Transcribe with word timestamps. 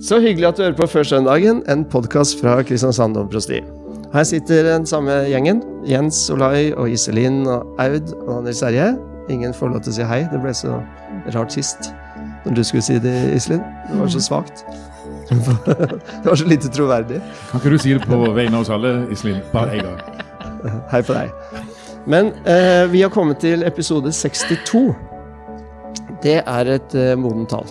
Så 0.00 0.16
hyggelig 0.20 0.46
at 0.48 0.56
du 0.56 0.62
hører 0.62 0.76
på 0.78 0.86
Før 0.88 1.02
søndagen, 1.04 1.58
en 1.68 1.82
podkast 1.84 2.38
fra 2.40 2.62
Kristiansand 2.64 3.14
domprosti. 3.14 3.58
Her 4.14 4.24
sitter 4.24 4.64
den 4.64 4.86
samme 4.88 5.12
gjengen. 5.28 5.60
Jens, 5.84 6.30
Olai 6.32 6.72
og 6.72 6.88
Iselin 6.88 7.42
og 7.44 7.66
Aud 7.78 8.14
og 8.24 8.46
Nils 8.46 8.62
Erje. 8.64 8.94
Ingen 9.28 9.52
får 9.54 9.74
lov 9.74 9.82
til 9.84 9.92
å 9.92 9.96
si 9.98 10.06
hei. 10.08 10.22
Det 10.32 10.40
ble 10.40 10.54
så 10.56 10.78
rart 11.34 11.52
sist 11.52 11.90
når 12.46 12.56
du 12.56 12.62
skulle 12.64 12.86
si 12.86 12.96
det, 13.04 13.12
Iselin. 13.36 13.60
Det 13.90 13.98
var 14.00 14.08
så 14.14 14.22
svakt. 14.24 14.64
Det 15.28 16.24
var 16.24 16.40
så 16.40 16.48
lite 16.48 16.72
troverdig. 16.72 17.20
Kan 17.50 17.60
ikke 17.60 17.74
du 17.74 17.78
si 17.84 17.92
det 17.92 18.08
på 18.08 18.22
vegne 18.32 18.56
av 18.56 18.64
oss 18.64 18.72
alle, 18.72 18.94
Iselin? 19.12 19.44
Bare 19.52 19.76
én 19.76 19.84
gang. 19.84 20.80
Hei 20.94 21.02
på 21.04 21.18
deg. 21.18 21.60
Men 22.08 22.32
eh, 22.48 22.88
vi 22.88 23.04
har 23.04 23.12
kommet 23.12 23.44
til 23.44 23.68
episode 23.68 24.12
62. 24.16 24.86
Det 26.24 26.40
er 26.40 26.74
et 26.78 26.96
eh, 26.96 27.12
modent 27.20 27.52
tall. 27.52 27.68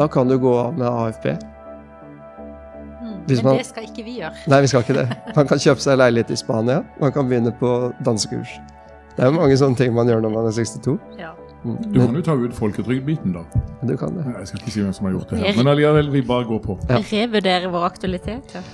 Da 0.00 0.08
kan 0.08 0.28
du 0.28 0.38
gå 0.40 0.58
av 0.58 0.78
med 0.78 0.88
AFP. 0.88 1.36
Hvis 3.26 3.42
Men 3.44 3.58
det 3.58 3.66
skal 3.68 3.84
ikke 3.84 4.04
vi 4.06 4.14
gjøre. 4.22 4.32
Nei, 4.48 4.60
vi 4.64 4.70
skal 4.72 4.80
ikke 4.86 4.96
det. 4.96 5.04
Man 5.36 5.50
kan 5.50 5.60
kjøpe 5.60 5.84
seg 5.84 5.98
leilighet 6.00 6.32
i 6.32 6.38
Spania. 6.40 6.78
Man 7.02 7.12
kan 7.12 7.28
begynne 7.28 7.52
på 7.60 7.72
dansekurs. 8.06 8.54
Det 9.18 9.26
er 9.26 9.36
mange 9.36 9.58
sånne 9.60 9.76
ting 9.76 9.92
man 9.92 10.08
gjør 10.08 10.24
når 10.24 10.32
man 10.38 10.48
er 10.48 10.56
62. 10.56 10.96
Ja. 11.20 11.34
Mm. 11.66 11.76
Du 11.92 12.00
kan 12.00 12.16
jo 12.16 12.24
ta 12.24 12.38
ut 12.40 12.56
folketrygdbiten, 12.56 13.36
da. 13.36 13.44
Du 13.84 13.92
kan 14.00 14.16
det. 14.16 14.24
Jeg 14.38 14.48
skal 14.48 14.62
ikke 14.62 14.72
si 14.72 14.84
hvem 14.86 14.96
som 14.96 15.10
har 15.10 15.18
gjort 15.18 15.34
det 15.34 15.42
her. 15.42 15.60
Men 15.60 15.72
allikevel, 15.74 16.12
vi 16.16 16.22
bare 16.32 16.48
går 16.48 16.62
på. 16.64 16.80
Ja. 16.88 17.04
Revurdere 17.12 17.72
vår 17.76 17.88
aktualitet. 17.92 18.56
Ja. 18.56 18.64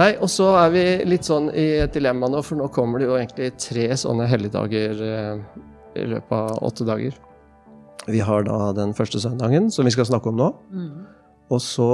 Nei, 0.00 0.10
og 0.16 0.32
så 0.32 0.48
er 0.62 0.72
vi 0.72 0.84
litt 1.12 1.28
sånn 1.28 1.52
i 1.52 1.66
et 1.84 1.92
dilemma 1.92 2.32
nå, 2.32 2.40
for 2.46 2.56
nå 2.56 2.72
kommer 2.72 3.02
det 3.02 3.10
jo 3.10 3.20
egentlig 3.20 3.52
tre 3.60 3.90
sånne 4.00 4.32
helligdager 4.32 5.02
eh, 5.12 5.64
i 6.00 6.12
løpet 6.14 6.38
av 6.40 6.62
åtte 6.70 6.88
dager. 6.88 7.26
Vi 8.08 8.20
har 8.24 8.44
da 8.46 8.72
den 8.76 8.94
første 8.96 9.20
søndagen, 9.20 9.68
som 9.70 9.84
vi 9.84 9.92
skal 9.94 10.08
snakke 10.08 10.30
om 10.30 10.38
nå. 10.38 10.50
Mm. 10.72 10.92
Og 11.50 11.60
så 11.62 11.88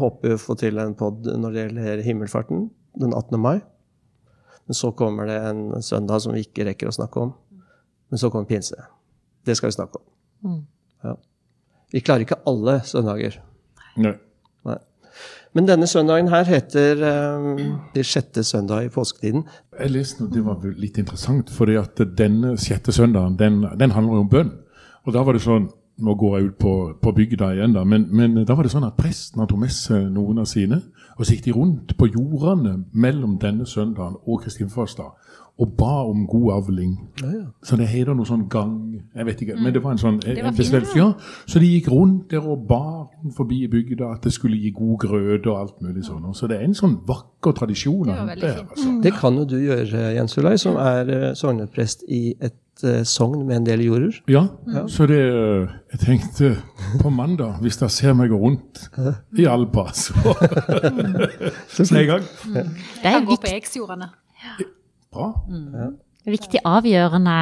håper 0.00 0.30
vi 0.30 0.36
å 0.36 0.40
få 0.40 0.54
til 0.58 0.78
en 0.80 0.94
pod 0.98 1.26
når 1.26 1.54
det 1.54 1.64
gjelder 1.64 2.04
himmelfarten, 2.06 2.68
den 2.98 3.12
18. 3.12 3.40
mai. 3.42 3.58
Men 4.68 4.76
så 4.76 4.92
kommer 4.92 5.28
det 5.28 5.38
en 5.48 5.82
søndag 5.82 6.22
som 6.22 6.36
vi 6.36 6.44
ikke 6.46 6.68
rekker 6.68 6.90
å 6.90 6.94
snakke 6.94 7.24
om. 7.26 7.34
Men 8.08 8.20
så 8.20 8.30
kommer 8.32 8.48
pinse. 8.48 8.76
Det 9.44 9.56
skal 9.56 9.72
vi 9.72 9.78
snakke 9.78 10.00
om. 10.00 10.06
Mm. 10.44 10.62
Ja. 11.04 11.14
Vi 11.92 12.04
klarer 12.04 12.24
ikke 12.26 12.40
alle 12.48 12.78
søndager. 12.86 13.40
Nei. 13.96 14.14
Nei. 14.68 14.78
Men 15.56 15.66
denne 15.66 15.88
søndagen 15.90 16.28
her 16.30 16.44
heter 16.46 17.00
um, 17.02 17.78
det 17.94 18.04
sjette 18.06 18.44
søndag 18.44 18.86
i 18.86 18.92
påsketiden. 18.92 19.46
Jeg 19.80 19.94
leste 19.94 20.28
det 20.30 20.44
var 20.44 20.62
litt 20.78 21.00
interessant, 21.00 21.50
for 21.50 21.72
at 21.80 21.98
denne 22.18 22.54
sjette 22.60 22.94
søndagen, 22.94 23.38
den, 23.40 23.62
den 23.80 23.96
handler 23.96 24.22
om 24.22 24.30
bønn. 24.30 24.52
Og 25.06 25.14
da 25.14 25.22
var 25.24 25.36
det 25.36 25.42
sånn, 25.44 25.68
nå 25.98 26.14
går 26.14 26.36
jeg 26.36 26.48
ut 26.48 26.58
på, 26.62 26.74
på 27.02 27.12
bygda 27.12 27.52
igjen 27.56 27.74
da, 27.74 27.82
men, 27.84 28.06
men 28.14 28.44
da 28.46 28.54
var 28.54 28.66
det 28.66 28.70
sånn 28.70 28.86
at 28.86 28.98
presten 28.98 29.42
hadde 29.42 29.58
med 29.58 29.72
seg 29.74 30.06
noen 30.14 30.38
av 30.38 30.46
sine, 30.46 30.78
og 31.18 31.24
så 31.24 31.34
gikk 31.34 31.48
de 31.48 31.56
rundt 31.56 31.96
på 31.98 32.10
jordene 32.12 32.84
mellom 32.92 33.38
denne 33.42 33.66
søndagen 33.66 34.18
og 34.24 34.44
Kristin 34.44 34.70
Farstad 34.70 35.16
og 35.58 35.72
ba 35.74 36.04
om 36.06 36.26
god 36.26 36.52
avling. 36.52 36.92
Så 37.66 37.76
det 37.76 37.88
heter 37.90 38.14
noe 38.14 38.26
sånn 38.28 38.44
gang, 38.50 38.76
jeg 39.10 39.26
vet 39.26 39.40
ikke, 39.42 39.56
men 39.58 39.74
det 39.74 39.80
var 39.82 39.96
en 39.96 39.98
sånn 39.98 40.20
en 40.22 40.36
var 40.44 40.54
besvelt- 40.54 40.94
ja. 40.94 41.08
ja, 41.08 41.14
Så 41.46 41.58
de 41.58 41.66
gikk 41.66 41.88
rundt 41.90 42.30
der 42.30 42.46
og 42.46 42.68
ba 42.68 43.08
rundt 43.10 43.34
forbi 43.34 43.66
bygda 43.66 44.12
at 44.12 44.22
det 44.22 44.32
skulle 44.32 44.56
gi 44.56 44.70
god 44.70 44.98
grøde 44.98 45.50
og 45.50 45.58
alt 45.58 45.82
mulig 45.82 46.04
sånn. 46.04 46.30
Så 46.34 46.46
det 46.46 46.60
er 46.60 46.64
en 46.64 46.74
sånn 46.74 47.00
vakker 47.06 47.52
tradisjon. 47.58 48.06
Det 48.06 48.14
her, 48.14 48.66
altså. 48.70 49.00
Det 49.02 49.12
kan 49.12 49.34
jo 49.34 49.44
du 49.44 49.58
gjøre, 49.58 50.14
Jens 50.14 50.38
Ulai, 50.38 50.56
som 50.58 50.76
er 50.76 51.10
uh, 51.10 51.34
sogneprest 51.34 52.04
i 52.08 52.34
et 52.40 52.54
uh, 52.84 53.02
sogn 53.08 53.44
med 53.46 53.56
en 53.56 53.66
del 53.66 53.82
jorder. 53.86 54.16
Ja, 54.30 54.44
så 54.88 55.06
det 55.10 55.18
Jeg 55.18 56.00
tenkte 56.04 56.50
på 57.02 57.10
mandag, 57.10 57.58
hvis 57.64 57.78
dere 57.80 57.90
ser 57.90 58.14
meg 58.18 58.30
rundt 58.32 58.84
i 59.38 59.46
Alba, 59.48 59.88
så 59.94 60.12
Så 61.72 61.86
er 61.88 61.94
jeg 62.02 62.04
i 62.04 62.10
gang. 62.10 62.26
Det 62.54 62.64
er 63.04 63.18
Kan 63.18 63.28
gå 63.28 63.38
på 63.40 63.52
Eksjordene. 63.54 64.10
Bra. 65.12 65.30
viktig 66.28 66.60
avgjørende 66.68 67.38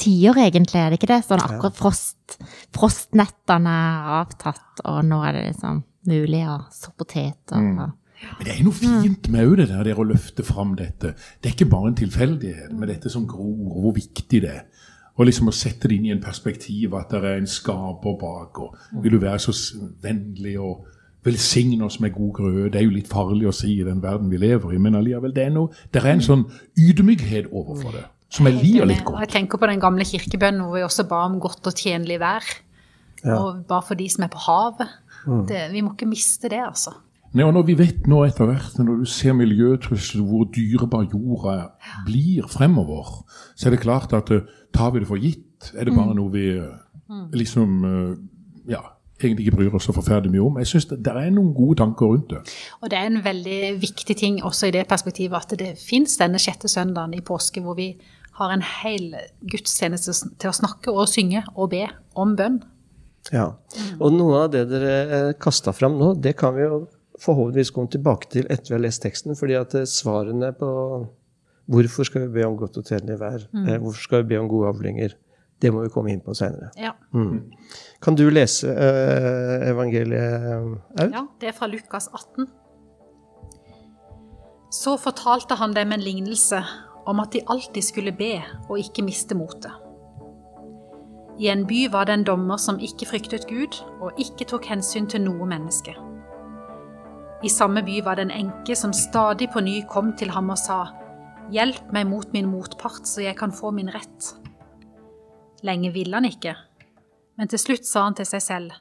tider, 0.00 0.36
egentlig, 0.46 0.80
er 0.80 0.90
det 0.92 0.98
ikke 1.00 1.10
det? 1.12 1.22
Sånn 1.26 1.42
akkurat 1.44 1.76
frost, 1.76 2.36
frostnettene 2.76 3.72
er 3.72 4.12
avtatt, 4.20 4.82
og 4.84 5.00
nå 5.08 5.20
er 5.26 5.36
det 5.36 5.46
liksom 5.50 5.82
mulig 6.08 6.44
å 6.48 6.60
så 6.72 6.92
poteter. 6.96 7.56
og- 7.56 7.96
Men 8.20 8.46
det 8.46 8.52
er 8.52 8.62
noe 8.64 8.76
fint 8.76 9.28
med 9.32 9.56
det 9.60 9.68
der, 9.70 9.82
det 9.86 9.96
å 9.98 10.04
løfte 10.04 10.44
fram 10.44 10.74
dette. 10.78 11.14
Det 11.40 11.50
er 11.50 11.56
ikke 11.56 11.70
bare 11.72 11.90
en 11.92 11.98
tilfeldighet 11.98 12.72
med 12.76 12.92
dette 12.92 13.12
som 13.12 13.26
gror, 13.28 13.72
og 13.72 13.82
hvor 13.86 13.96
viktig 13.96 14.42
det 14.44 14.50
er. 14.50 14.86
Og 15.16 15.26
liksom 15.28 15.50
å 15.50 15.56
sette 15.56 15.88
det 15.88 15.98
inn 15.98 16.06
i 16.08 16.14
en 16.14 16.22
perspektiv 16.22 16.94
at 16.96 17.10
det 17.12 17.20
er 17.24 17.40
en 17.40 17.50
skaper 17.50 18.16
bak, 18.20 18.60
og 18.60 19.02
vil 19.04 19.16
du 19.16 19.20
være 19.24 19.40
så 19.42 19.54
vennlig 20.02 20.54
og 20.60 20.86
velsigne 21.24 21.84
oss 21.84 21.98
med 22.00 22.14
god 22.14 22.32
grøde. 22.38 22.70
Det 22.72 22.80
er 22.80 22.86
jo 22.86 22.94
litt 22.94 23.10
farlig 23.10 23.50
å 23.50 23.52
si 23.52 23.74
i 23.80 23.84
den 23.84 24.00
verden 24.00 24.30
vi 24.32 24.40
lever 24.40 24.72
i, 24.72 24.80
men 24.80 24.96
allikevel, 24.96 25.34
det 25.36 25.44
er, 25.44 25.52
noe, 25.52 25.74
det 25.92 26.00
er 26.00 26.14
en 26.14 26.24
sånn 26.24 26.46
ydmykhet 26.80 27.50
overfor 27.52 27.98
det, 27.98 28.06
som 28.32 28.48
jeg 28.48 28.56
liker 28.62 28.88
litt 28.88 29.04
godt. 29.04 29.26
Jeg 29.26 29.34
tenker 29.34 29.60
på 29.60 29.68
den 29.68 29.82
gamle 29.82 30.06
kirkebønnen 30.08 30.64
hvor 30.64 30.78
vi 30.78 30.86
også 30.86 31.04
ba 31.10 31.26
om 31.28 31.36
godt 31.42 31.68
og 31.68 31.76
tjenlig 31.76 32.16
vær. 32.22 32.46
Og 33.28 33.64
ba 33.68 33.82
for 33.84 34.00
de 34.00 34.06
som 34.08 34.24
er 34.24 34.32
på 34.32 34.40
havet. 34.46 34.96
Det, 35.50 35.66
vi 35.74 35.82
må 35.84 35.92
ikke 35.92 36.08
miste 36.08 36.48
det, 36.48 36.62
altså. 36.64 36.94
Nei, 37.30 37.44
og 37.46 37.52
når 37.54 37.66
vi 37.68 37.76
vet 37.78 38.08
nå 38.10 38.24
etter 38.26 38.48
hvert, 38.48 38.78
når 38.82 39.04
du 39.04 39.08
ser 39.08 39.36
miljøtrusler, 39.38 40.22
hvor 40.26 40.48
dyrebar 40.50 41.04
jorda 41.12 41.68
blir 42.08 42.48
fremover, 42.50 43.20
så 43.54 43.68
er 43.68 43.76
det 43.76 43.84
klart 43.84 44.14
at 44.16 44.32
eh, 44.34 44.48
tar 44.74 44.90
vi 44.94 45.02
det 45.04 45.10
for 45.10 45.22
gitt, 45.22 45.70
er 45.76 45.86
det 45.86 45.94
bare 45.94 46.16
noe 46.18 46.32
vi 46.34 46.48
eh, 46.56 47.28
liksom 47.38 47.86
eh, 47.86 48.16
ja, 48.72 48.82
egentlig 49.20 49.46
ikke 49.46 49.60
bryr 49.60 49.78
oss 49.78 49.86
så 49.86 49.94
forferdelig 49.94 50.34
mye 50.34 50.42
om. 50.48 50.58
Jeg 50.58 50.72
syns 50.72 50.90
det, 50.90 51.00
det 51.06 51.14
er 51.14 51.30
noen 51.30 51.54
gode 51.54 51.78
tanker 51.84 52.10
rundt 52.10 52.34
det. 52.34 52.42
Og 52.82 52.90
det 52.90 52.98
er 52.98 53.12
en 53.12 53.22
veldig 53.22 53.62
viktig 53.78 54.18
ting 54.18 54.42
også 54.42 54.72
i 54.72 54.74
det 54.80 54.88
perspektivet 54.90 55.38
at 55.38 55.58
det 55.62 55.76
fins 55.78 56.18
denne 56.18 56.42
sjette 56.42 56.70
søndagen 56.72 57.14
i 57.14 57.22
påske 57.22 57.62
hvor 57.62 57.78
vi 57.78 57.92
har 58.40 58.50
en 58.50 58.66
hel 58.82 59.14
gudstjeneste 59.46 60.34
til 60.40 60.50
å 60.50 60.56
snakke 60.56 60.90
og 60.90 61.06
synge 61.12 61.46
og 61.54 61.76
be 61.76 61.86
om 62.18 62.34
bønn. 62.34 62.62
Ja. 63.30 63.52
Og 64.00 64.16
noe 64.16 64.46
av 64.48 64.54
det 64.56 64.66
dere 64.72 65.36
kasta 65.38 65.70
fram 65.76 66.00
nå, 66.00 66.16
det 66.18 66.34
kan 66.40 66.56
vi 66.56 66.66
jo 66.66 66.88
forhåpentligvis 67.20 67.72
komme 67.76 67.92
tilbake 67.92 68.30
til 68.32 68.46
etter 68.48 68.72
vi 68.72 68.76
har 68.78 68.84
lest 68.84 69.02
teksten. 69.02 69.36
fordi 69.36 69.56
at 69.58 69.74
eh, 69.74 69.88
svarene 69.88 70.52
på 70.56 70.70
hvorfor 71.70 72.04
skal 72.08 72.26
vi 72.26 72.40
be 72.40 72.46
om 72.46 72.56
godt 72.58 72.80
og 72.80 72.86
tjenlig 72.86 73.20
vær, 73.20 73.44
mm. 73.52 73.66
hvorfor 73.82 74.02
skal 74.02 74.22
vi 74.22 74.34
be 74.34 74.40
om 74.40 74.48
gode 74.48 74.68
avlinger, 74.68 75.14
det 75.62 75.72
må 75.72 75.84
vi 75.84 75.92
komme 75.92 76.10
inn 76.10 76.22
på 76.24 76.34
seinere. 76.34 76.70
Ja. 76.80 76.94
Kan 78.02 78.16
du 78.16 78.24
lese 78.30 78.70
uh, 78.72 79.68
evangeliet, 79.68 80.46
Aud? 80.56 81.12
Ja, 81.12 81.26
det 81.40 81.52
er 81.52 81.56
fra 81.56 81.68
Lukas 81.68 82.08
18. 82.08 82.48
Så 84.72 84.96
fortalte 84.96 85.58
han 85.60 85.74
dem 85.76 85.92
en 85.92 86.00
lignelse 86.00 86.62
om 87.06 87.20
at 87.20 87.32
de 87.34 87.44
alltid 87.46 87.82
skulle 87.82 88.12
be 88.16 88.38
og 88.68 88.78
ikke 88.78 89.04
miste 89.04 89.36
motet. 89.36 89.72
I 91.40 91.48
en 91.48 91.66
by 91.66 91.86
var 91.92 92.04
det 92.04 92.18
en 92.18 92.24
dommer 92.24 92.56
som 92.60 92.80
ikke 92.80 93.08
fryktet 93.08 93.46
Gud 93.48 93.80
og 94.00 94.16
ikke 94.20 94.44
tok 94.48 94.68
hensyn 94.68 95.08
til 95.08 95.24
noe 95.24 95.46
menneske. 95.48 95.94
I 97.42 97.48
samme 97.48 97.82
by 97.82 98.00
var 98.04 98.18
det 98.18 98.26
en 98.28 98.34
enke 98.36 98.74
som 98.76 98.92
stadig 98.92 99.48
på 99.52 99.62
ny 99.64 99.80
kom 99.88 100.12
til 100.16 100.32
ham 100.34 100.52
og 100.52 100.58
sa, 100.60 100.80
Hjelp 101.50 101.88
meg 101.90 102.06
mot 102.06 102.28
min 102.34 102.46
motpart, 102.46 103.08
så 103.08 103.24
jeg 103.24 103.34
kan 103.38 103.50
få 103.50 103.72
min 103.74 103.88
rett. 103.90 104.34
Lenge 105.66 105.90
ville 105.94 106.14
han 106.14 106.28
ikke, 106.28 106.52
men 107.40 107.48
til 107.50 107.58
slutt 107.58 107.88
sa 107.88 108.04
han 108.06 108.16
til 108.18 108.28
seg 108.28 108.44
selv, 108.44 108.76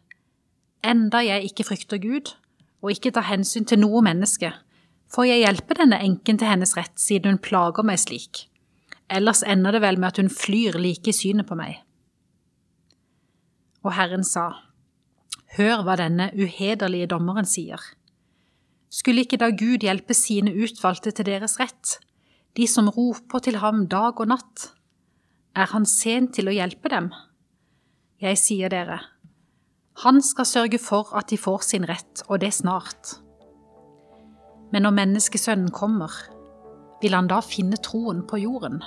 Enda 0.84 1.20
jeg 1.24 1.50
ikke 1.50 1.66
frykter 1.68 2.00
Gud, 2.00 2.36
og 2.80 2.94
ikke 2.94 3.12
tar 3.16 3.28
hensyn 3.28 3.66
til 3.68 3.82
noe 3.82 4.04
menneske, 4.06 4.52
får 5.12 5.28
jeg 5.28 5.44
hjelpe 5.44 5.76
denne 5.80 6.00
enken 6.04 6.40
til 6.40 6.48
hennes 6.48 6.76
rett, 6.78 6.96
siden 7.00 7.34
hun 7.34 7.44
plager 7.44 7.84
meg 7.84 8.00
slik. 8.00 8.46
Ellers 9.10 9.42
ender 9.44 9.76
det 9.76 9.82
vel 9.84 10.00
med 10.00 10.14
at 10.14 10.22
hun 10.22 10.30
flyr 10.32 10.78
like 10.80 11.10
i 11.10 11.16
synet 11.16 11.50
på 11.50 11.58
meg. 11.60 11.82
Og 13.84 13.96
Herren 13.96 14.24
sa, 14.28 14.52
Hør 15.58 15.82
hva 15.84 15.96
denne 15.98 16.30
uhederlige 16.38 17.10
dommeren 17.10 17.48
sier. 17.50 17.82
Skulle 18.90 19.22
ikke 19.22 19.38
da 19.38 19.52
Gud 19.54 19.86
hjelpe 19.86 20.16
sine 20.18 20.54
utvalgte 20.58 21.14
til 21.14 21.28
deres 21.30 21.60
rett, 21.62 22.00
de 22.58 22.66
som 22.68 22.90
roper 22.90 23.44
til 23.46 23.60
ham 23.62 23.86
dag 23.88 24.18
og 24.18 24.32
natt? 24.32 24.72
Er 25.56 25.70
han 25.74 25.86
sen 25.86 26.32
til 26.34 26.50
å 26.50 26.56
hjelpe 26.56 26.90
dem? 26.90 27.12
Jeg 28.20 28.42
sier 28.42 28.74
dere, 28.74 29.00
han 30.04 30.22
skal 30.22 30.46
sørge 30.46 30.80
for 30.80 31.12
at 31.18 31.30
de 31.30 31.38
får 31.38 31.64
sin 31.68 31.86
rett, 31.88 32.22
og 32.28 32.40
det 32.40 32.54
snart. 32.56 33.18
Men 34.72 34.86
når 34.86 34.96
menneskesønnen 34.96 35.72
kommer, 35.76 36.14
vil 37.02 37.16
han 37.16 37.28
da 37.28 37.42
finne 37.44 37.76
troen 37.84 38.22
på 38.28 38.40
jorden? 38.40 38.80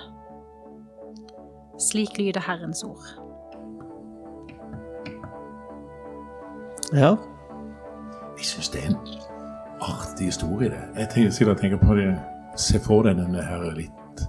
Slik 1.81 2.17
lyder 2.19 2.41
Herrens 2.47 2.81
ord. 2.85 3.05
Ja. 6.93 7.13
Jeg 8.39 8.49
syns 8.49 8.73
det 8.73 8.83
er 8.83 8.95
en 8.95 9.22
artig 9.83 10.27
historie, 10.31 10.71
det. 10.71 10.83
Jeg 10.97 11.09
tenker, 11.15 11.31
sitter 11.31 11.53
og 11.55 11.61
tenker 11.61 11.81
på 11.83 11.97
det 11.99 12.13
Se 12.57 12.79
for 12.85 13.07
deg 13.07 13.17
denne 13.17 13.43
her 13.43 13.63
litt 13.77 14.27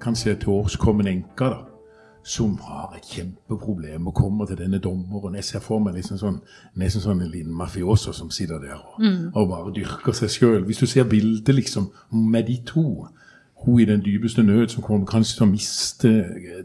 Kanskje 0.00 0.36
til 0.40 0.54
års 0.54 0.76
kommende 0.80 1.10
enka, 1.10 1.50
da. 1.52 1.58
som 2.22 2.58
har 2.60 2.94
et 2.96 3.06
kjempeproblem 3.08 4.06
og 4.06 4.14
kommer 4.14 4.46
til 4.46 4.58
denne 4.58 4.78
dommeren. 4.78 5.34
Jeg 5.34 5.44
ser 5.44 5.62
for 5.64 5.80
meg 5.80 5.94
liksom 5.96 6.18
sånn, 6.20 6.40
nesten 6.76 7.02
sånn 7.02 7.22
en 7.24 7.30
liten 7.32 7.54
mafioso 7.56 8.12
som 8.12 8.30
sitter 8.30 8.60
der 8.62 8.76
og, 8.76 9.00
og 9.34 9.48
bare 9.48 9.72
dyrker 9.74 10.12
seg 10.12 10.30
sjøl. 10.30 10.64
Hvis 10.68 10.82
du 10.82 10.86
ser 10.86 11.08
bildet 11.08 11.54
liksom 11.54 11.90
med 12.12 12.46
de 12.46 12.58
to 12.68 13.08
hun 13.66 13.80
i 13.80 13.84
den 13.84 14.00
dypeste 14.04 14.42
nød 14.42 14.68
som 14.70 14.82
kommer 14.86 15.06
kanskje 15.06 15.36
til 15.38 15.42
å 15.42 15.50
miste 15.50 16.10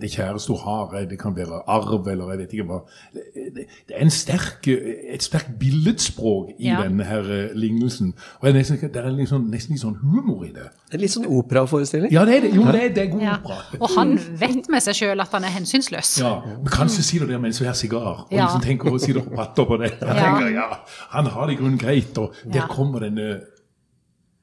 det 0.01 0.09
kjæreste 0.13 0.53
hun 0.53 0.59
har. 0.61 0.91
Det 1.09 1.17
kan 1.19 1.33
være 1.35 1.63
arv, 1.67 2.07
eller 2.07 2.29
jeg 2.31 2.39
vet 2.43 2.53
ikke 2.53 2.65
hva. 2.69 2.77
Det, 3.13 3.65
det 3.89 3.95
er 3.97 4.03
en 4.05 4.11
sterk, 4.13 4.67
et 4.69 5.23
sterkt 5.25 5.55
billedspråk 5.59 6.51
i 6.59 6.67
Ja. 6.69 6.83
denne 6.83 7.03
her 7.03 7.19
eh, 7.33 7.49
lignelsen. 7.57 8.13
Og 8.41 8.47
jeg 8.47 8.53
nesten, 8.59 8.77
det 8.93 9.01
er 9.01 9.09
liksom, 9.09 9.47
nesten 9.49 9.73
litt 9.73 9.81
sånn 9.81 9.97
humor 10.03 10.45
i 10.45 10.51
det. 10.53 10.67
Det 10.91 10.99
er 10.99 11.01
litt 11.01 11.11
sånn 11.15 11.25
operaforestilling. 11.25 12.11
Ja, 12.13 12.25
det 12.29 12.35
er 12.37 12.41
det. 12.47 12.53
Jo, 12.55 12.65
det 12.71 12.83
er, 12.83 12.93
det 12.93 13.03
er 13.07 13.11
god 13.11 13.21
Ja. 13.25 13.37
opera. 13.41 13.79
Og 13.81 13.89
han 13.97 14.13
vet 14.39 14.69
med 14.69 14.83
seg 14.85 14.93
sjøl 15.01 15.21
at 15.25 15.31
han 15.33 15.43
er 15.49 15.55
hensynsløs. 15.57 16.19
Ja, 16.21 16.35
men 16.45 16.67
Kanskje 16.73 17.03
sitter 17.03 17.25
der 17.27 17.39
med 17.39 17.49
en 17.53 17.57
svær 17.57 17.73
sigar 17.73 18.05
og 18.05 18.27
Ja. 18.31 18.45
liksom 18.45 18.61
tenker 18.61 18.91
å 18.93 18.99
si 19.01 19.13
det 19.13 19.25
og 19.25 19.33
patter 19.35 19.65
på 19.65 19.77
det. 19.81 19.91
Jeg 19.99 20.13
tenker, 20.13 20.53
ja, 20.53 20.69
Han 21.09 21.25
har 21.25 21.47
det 21.47 21.53
i 21.57 21.61
grunnen 21.61 21.77
greit, 21.79 22.17
og 22.17 22.33
der 22.53 22.67
kommer 22.69 22.99
denne 22.99 23.41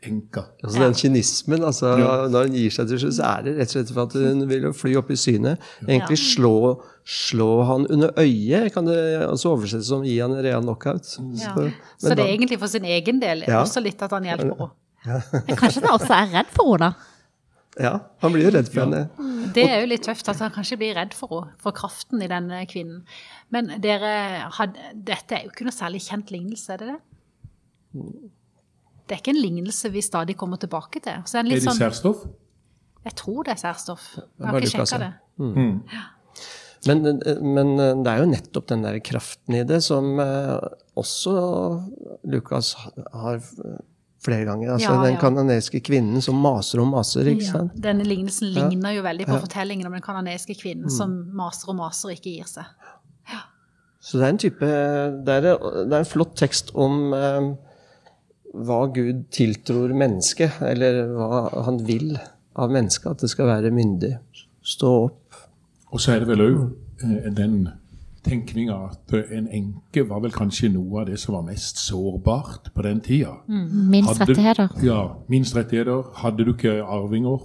enka. 0.03 0.43
Altså 0.65 0.79
Den 0.81 0.95
kynismen, 0.95 1.65
altså 1.65 1.99
Ja. 1.99 2.29
når 2.29 2.47
hun 2.49 2.53
gir 2.57 2.71
seg 2.71 2.89
til 2.89 2.99
slutt, 3.03 3.15
så 3.19 3.25
er 3.39 3.43
det 3.43 3.57
rett 3.59 3.69
og 3.69 3.75
slett 3.77 3.93
for 3.95 4.03
at 4.03 4.13
hun 4.13 4.49
vil 4.49 4.63
jo 4.63 4.73
fly 4.73 4.95
opp 4.97 5.11
i 5.11 5.17
synet. 5.21 5.59
Egentlig 5.87 6.19
slå, 6.19 6.55
slå 7.05 7.49
han 7.67 7.87
under 7.91 8.11
øyet, 8.17 8.73
kan 8.73 8.85
det 8.87 8.99
også 9.29 9.53
oversettes 9.53 9.87
som 9.93 10.03
gi 10.05 10.19
han 10.19 10.33
en 10.33 10.43
real 10.45 10.63
knockout. 10.63 11.05
Ja. 11.35 11.55
Så- 11.55 11.73
Så 11.99 12.09
det 12.09 12.13
er 12.19 12.23
da- 12.23 12.27
egentlig 12.29 12.59
for 12.59 12.67
sin 12.69 12.85
egen 12.85 13.21
del 13.21 13.45
Ja. 13.47 13.63
også 13.63 13.83
litt 13.83 14.01
at 14.03 14.11
han 14.11 14.25
hjelper 14.25 14.57
henne. 14.57 14.71
Men 15.47 15.57
kanskje 15.57 15.81
han 15.85 15.99
også 16.01 16.11
er 16.11 16.27
redd 16.39 16.47
for 16.53 16.77
henne, 16.77 16.79
da? 16.79 16.95
Ja, 17.81 17.99
han 18.21 18.33
blir 18.33 18.43
jo 18.51 18.51
redd 18.59 18.69
for 18.69 18.81
henne. 18.81 19.09
Det 19.55 19.65
er 19.69 19.81
jo 19.81 19.87
litt 19.87 20.03
tøft 20.03 20.29
at 20.29 20.37
han 20.39 20.51
kanskje 20.51 20.77
blir 20.79 20.95
redd 20.95 21.15
for 21.15 21.29
henne, 21.29 21.53
for 21.59 21.73
kraften 21.73 22.21
i 22.23 22.27
denne 22.27 22.67
kvinnen. 22.67 23.03
Men 23.51 23.69
dere, 23.81 24.51
had, 24.51 24.77
dette 24.95 25.33
er 25.33 25.43
jo 25.45 25.51
ikke 25.51 25.65
noe 25.65 25.73
særlig 25.73 26.01
kjent 26.03 26.31
lignelse, 26.31 26.71
er 26.71 26.77
det 26.79 26.89
det? 26.89 27.01
Det 29.11 29.17
er 29.17 29.23
ikke 29.25 29.33
en 29.35 29.41
lignelse 29.43 29.91
vi 29.91 30.01
stadig 30.07 30.37
kommer 30.39 30.61
tilbake 30.63 31.01
til. 31.03 31.25
Så 31.27 31.41
er 31.41 31.43
den 31.49 31.57
Er 31.57 31.59
det 31.59 31.65
sånn, 31.67 31.81
særstoff? 31.81 32.21
jeg 33.05 33.15
tror 33.19 33.43
det 33.49 33.57
er 33.57 33.59
særstoff. 33.59 34.05
Jeg 34.39 34.47
har 34.47 34.61
ikke 34.61 34.71
sjekka 34.71 34.99
ja. 35.01 35.09
det. 35.09 36.05
Men, 36.87 37.03
men 37.45 37.73
det 38.05 38.09
er 38.13 38.23
jo 38.23 38.29
nettopp 38.31 38.69
den 38.71 38.85
der 38.87 39.01
kraften 39.05 39.57
i 39.59 39.65
det 39.69 39.83
som 39.85 40.15
eh, 40.23 40.55
også 40.97 41.35
Lukas 42.33 42.71
har 43.13 43.43
flere 44.25 44.47
ganger. 44.49 44.75
Altså 44.77 44.93
Ja, 44.95 45.03
den 45.05 45.15
ja. 45.17 45.21
kanadiske 45.21 45.81
kvinnen 45.85 46.23
som 46.25 46.39
maser 46.41 46.81
og 46.85 46.89
maser, 46.93 47.29
ikke 47.35 47.45
Ja, 47.45 47.53
sant? 47.59 47.75
denne 47.83 48.05
lignelsen 48.07 48.53
Ja. 48.55 48.69
ligner 48.69 48.95
jo 48.97 49.03
veldig 49.03 49.27
på 49.27 49.37
Ja. 49.37 49.41
fortellingen 49.45 49.87
om 49.87 49.93
den 49.93 50.03
kanadiske 50.07 50.55
kvinnen 50.61 50.91
som 50.91 51.11
maser 51.35 51.69
og 51.69 51.77
maser 51.77 52.09
og 52.11 52.17
ikke 52.17 52.37
gir 52.39 52.47
seg. 52.49 52.65
Så 54.01 54.17
det 54.17 54.23
er 54.25 54.29
en 54.33 54.39
type 54.39 54.61
Det 55.27 55.29
er, 55.29 55.41
det 55.85 55.93
er 55.93 55.99
en 55.99 56.05
flott 56.09 56.35
tekst 56.37 56.71
om 56.75 57.13
eh, 57.13 57.51
hva 58.55 58.81
Gud 58.95 59.27
tiltror 59.35 59.93
mennesket, 59.95 60.61
eller 60.67 61.05
hva 61.15 61.65
han 61.67 61.79
vil 61.87 62.17
av 62.59 62.73
mennesket. 62.75 63.11
At 63.13 63.21
det 63.25 63.31
skal 63.31 63.47
være 63.51 63.71
myndig. 63.75 64.17
Stå 64.63 64.91
opp. 65.05 65.39
Og 65.93 66.01
så 66.03 66.15
er 66.17 66.25
det 66.25 66.29
vel 66.33 66.43
òg 66.47 66.65
den 67.37 67.69
tenkninga 68.27 68.75
at 68.91 69.15
eh, 69.17 69.31
en 69.39 69.47
enke 69.49 70.03
var 70.09 70.21
vel 70.21 70.35
kanskje 70.35 70.69
noe 70.75 71.01
av 71.01 71.07
det 71.09 71.17
som 71.23 71.39
var 71.39 71.47
mest 71.47 71.79
sårbart 71.81 72.69
på 72.75 72.83
den 72.85 73.01
tida. 73.01 73.39
Minst 73.49 74.19
Hadde- 74.19 74.35
rettigheter. 74.35 74.75
Ja, 74.85 74.99
minst 75.33 75.57
rettigheter. 75.57 76.11
Hadde 76.21 76.45
du 76.45 76.53
ikke 76.53 76.83
arvinger, 76.85 77.41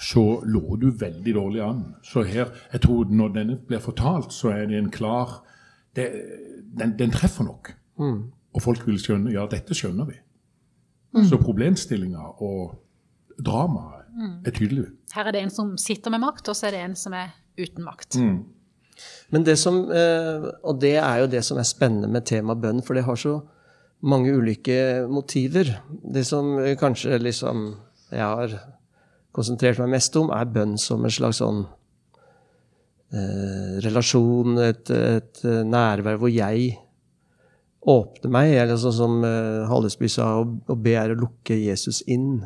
så 0.00 0.40
lå 0.48 0.78
du 0.80 0.88
veldig 0.96 1.34
dårlig 1.36 1.60
an. 1.60 1.82
Så 2.02 2.22
her, 2.24 2.48
jeg 2.72 2.80
tror 2.80 3.10
når 3.12 3.34
denne 3.34 3.58
blir 3.68 3.82
fortalt, 3.84 4.32
så 4.32 4.48
er 4.54 4.66
det 4.70 4.78
en 4.80 4.90
klar 4.90 5.42
det, 5.96 6.06
den, 6.78 6.94
den 6.98 7.10
treffer 7.12 7.44
nok. 7.44 7.74
Og 8.54 8.64
folk 8.64 8.86
vil 8.88 8.98
skjønne 8.98 9.32
ja, 9.34 9.46
dette 9.50 9.76
skjønner 9.76 10.08
vi. 10.08 10.16
Så 11.26 11.40
problemstillinga 11.42 12.22
og 12.42 12.76
dramaet 13.42 14.46
er 14.46 14.54
tydelig. 14.54 14.86
Her 15.14 15.30
er 15.30 15.34
det 15.34 15.44
en 15.44 15.52
som 15.54 15.76
sitter 15.80 16.12
med 16.14 16.22
makt, 16.22 16.50
og 16.50 16.58
så 16.58 16.68
er 16.68 16.76
det 16.76 16.82
en 16.84 16.96
som 16.98 17.14
er 17.18 17.32
uten 17.58 17.86
makt. 17.86 18.18
Men 19.32 19.46
det 19.46 19.56
som, 19.58 19.80
eh, 19.90 20.46
og 20.62 20.80
det 20.82 20.96
er 21.00 21.22
jo 21.22 21.30
det 21.30 21.42
som 21.46 21.58
er 21.58 21.66
spennende 21.66 22.10
med 22.10 22.26
temaet 22.28 22.60
bønn, 22.62 22.82
for 22.84 22.94
det 22.94 23.06
har 23.06 23.18
så 23.18 23.40
mange 24.02 24.32
ulike 24.32 25.06
motiver. 25.10 25.72
Det 25.90 26.24
som 26.26 26.56
kanskje 26.78 27.18
liksom 27.20 27.74
jeg 28.10 28.26
har 28.26 28.54
konsentrert 29.34 29.78
meg 29.82 29.94
mest 29.94 30.16
om, 30.18 30.30
er 30.34 30.50
bønn 30.50 30.76
som 30.80 31.04
en 31.06 31.14
slags 31.14 31.40
sånn 31.40 31.64
eh, 33.14 33.78
relasjon, 33.84 34.58
et, 34.64 34.90
et 34.90 35.42
eh, 35.46 35.62
nærvær 35.66 36.18
hvor 36.20 36.32
jeg 36.32 36.74
åpner 37.80 38.32
meg, 38.32 38.54
eller 38.60 38.76
sånn 38.80 38.96
som 38.96 39.20
uh, 39.24 39.66
Hallesby 39.70 40.08
sa, 40.12 40.32
å, 40.42 40.48
å 40.68 40.76
be 40.76 40.96
er 41.00 41.14
å 41.14 41.20
lukke 41.22 41.56
Jesus 41.56 42.02
inn. 42.10 42.42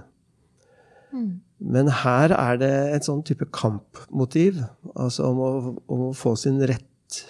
Men 1.59 1.89
her 2.03 2.35
er 2.35 2.59
det 2.61 2.73
et 2.95 3.07
sånn 3.07 3.23
type 3.27 3.47
kampmotiv, 3.55 4.61
altså 4.95 5.31
om 5.31 5.41
å, 5.41 5.51
om 5.91 6.07
å 6.09 6.13
få 6.15 6.35
sin 6.39 6.61
rett, 6.67 7.21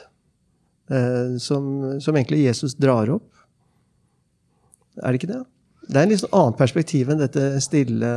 uh, 0.92 1.36
som, 1.40 1.98
som 2.00 2.16
egentlig 2.16 2.44
Jesus 2.44 2.76
drar 2.76 3.12
opp. 3.16 3.30
Er 5.02 5.10
det 5.10 5.22
ikke 5.22 5.32
det? 5.32 5.42
Det 5.88 5.98
er 5.98 6.06
en 6.06 6.12
litt 6.12 6.22
sånn 6.22 6.36
annet 6.38 6.60
perspektiv 6.60 7.10
enn 7.12 7.20
dette 7.20 7.48
stille, 7.64 8.10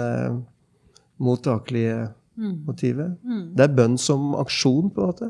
mottakelige 1.18 2.14
motivet. 2.68 3.16
Det 3.58 3.64
er 3.66 3.74
bønn 3.74 3.98
som 3.98 4.36
aksjon, 4.38 4.92
på 4.94 5.02
en 5.02 5.08
måte. 5.10 5.30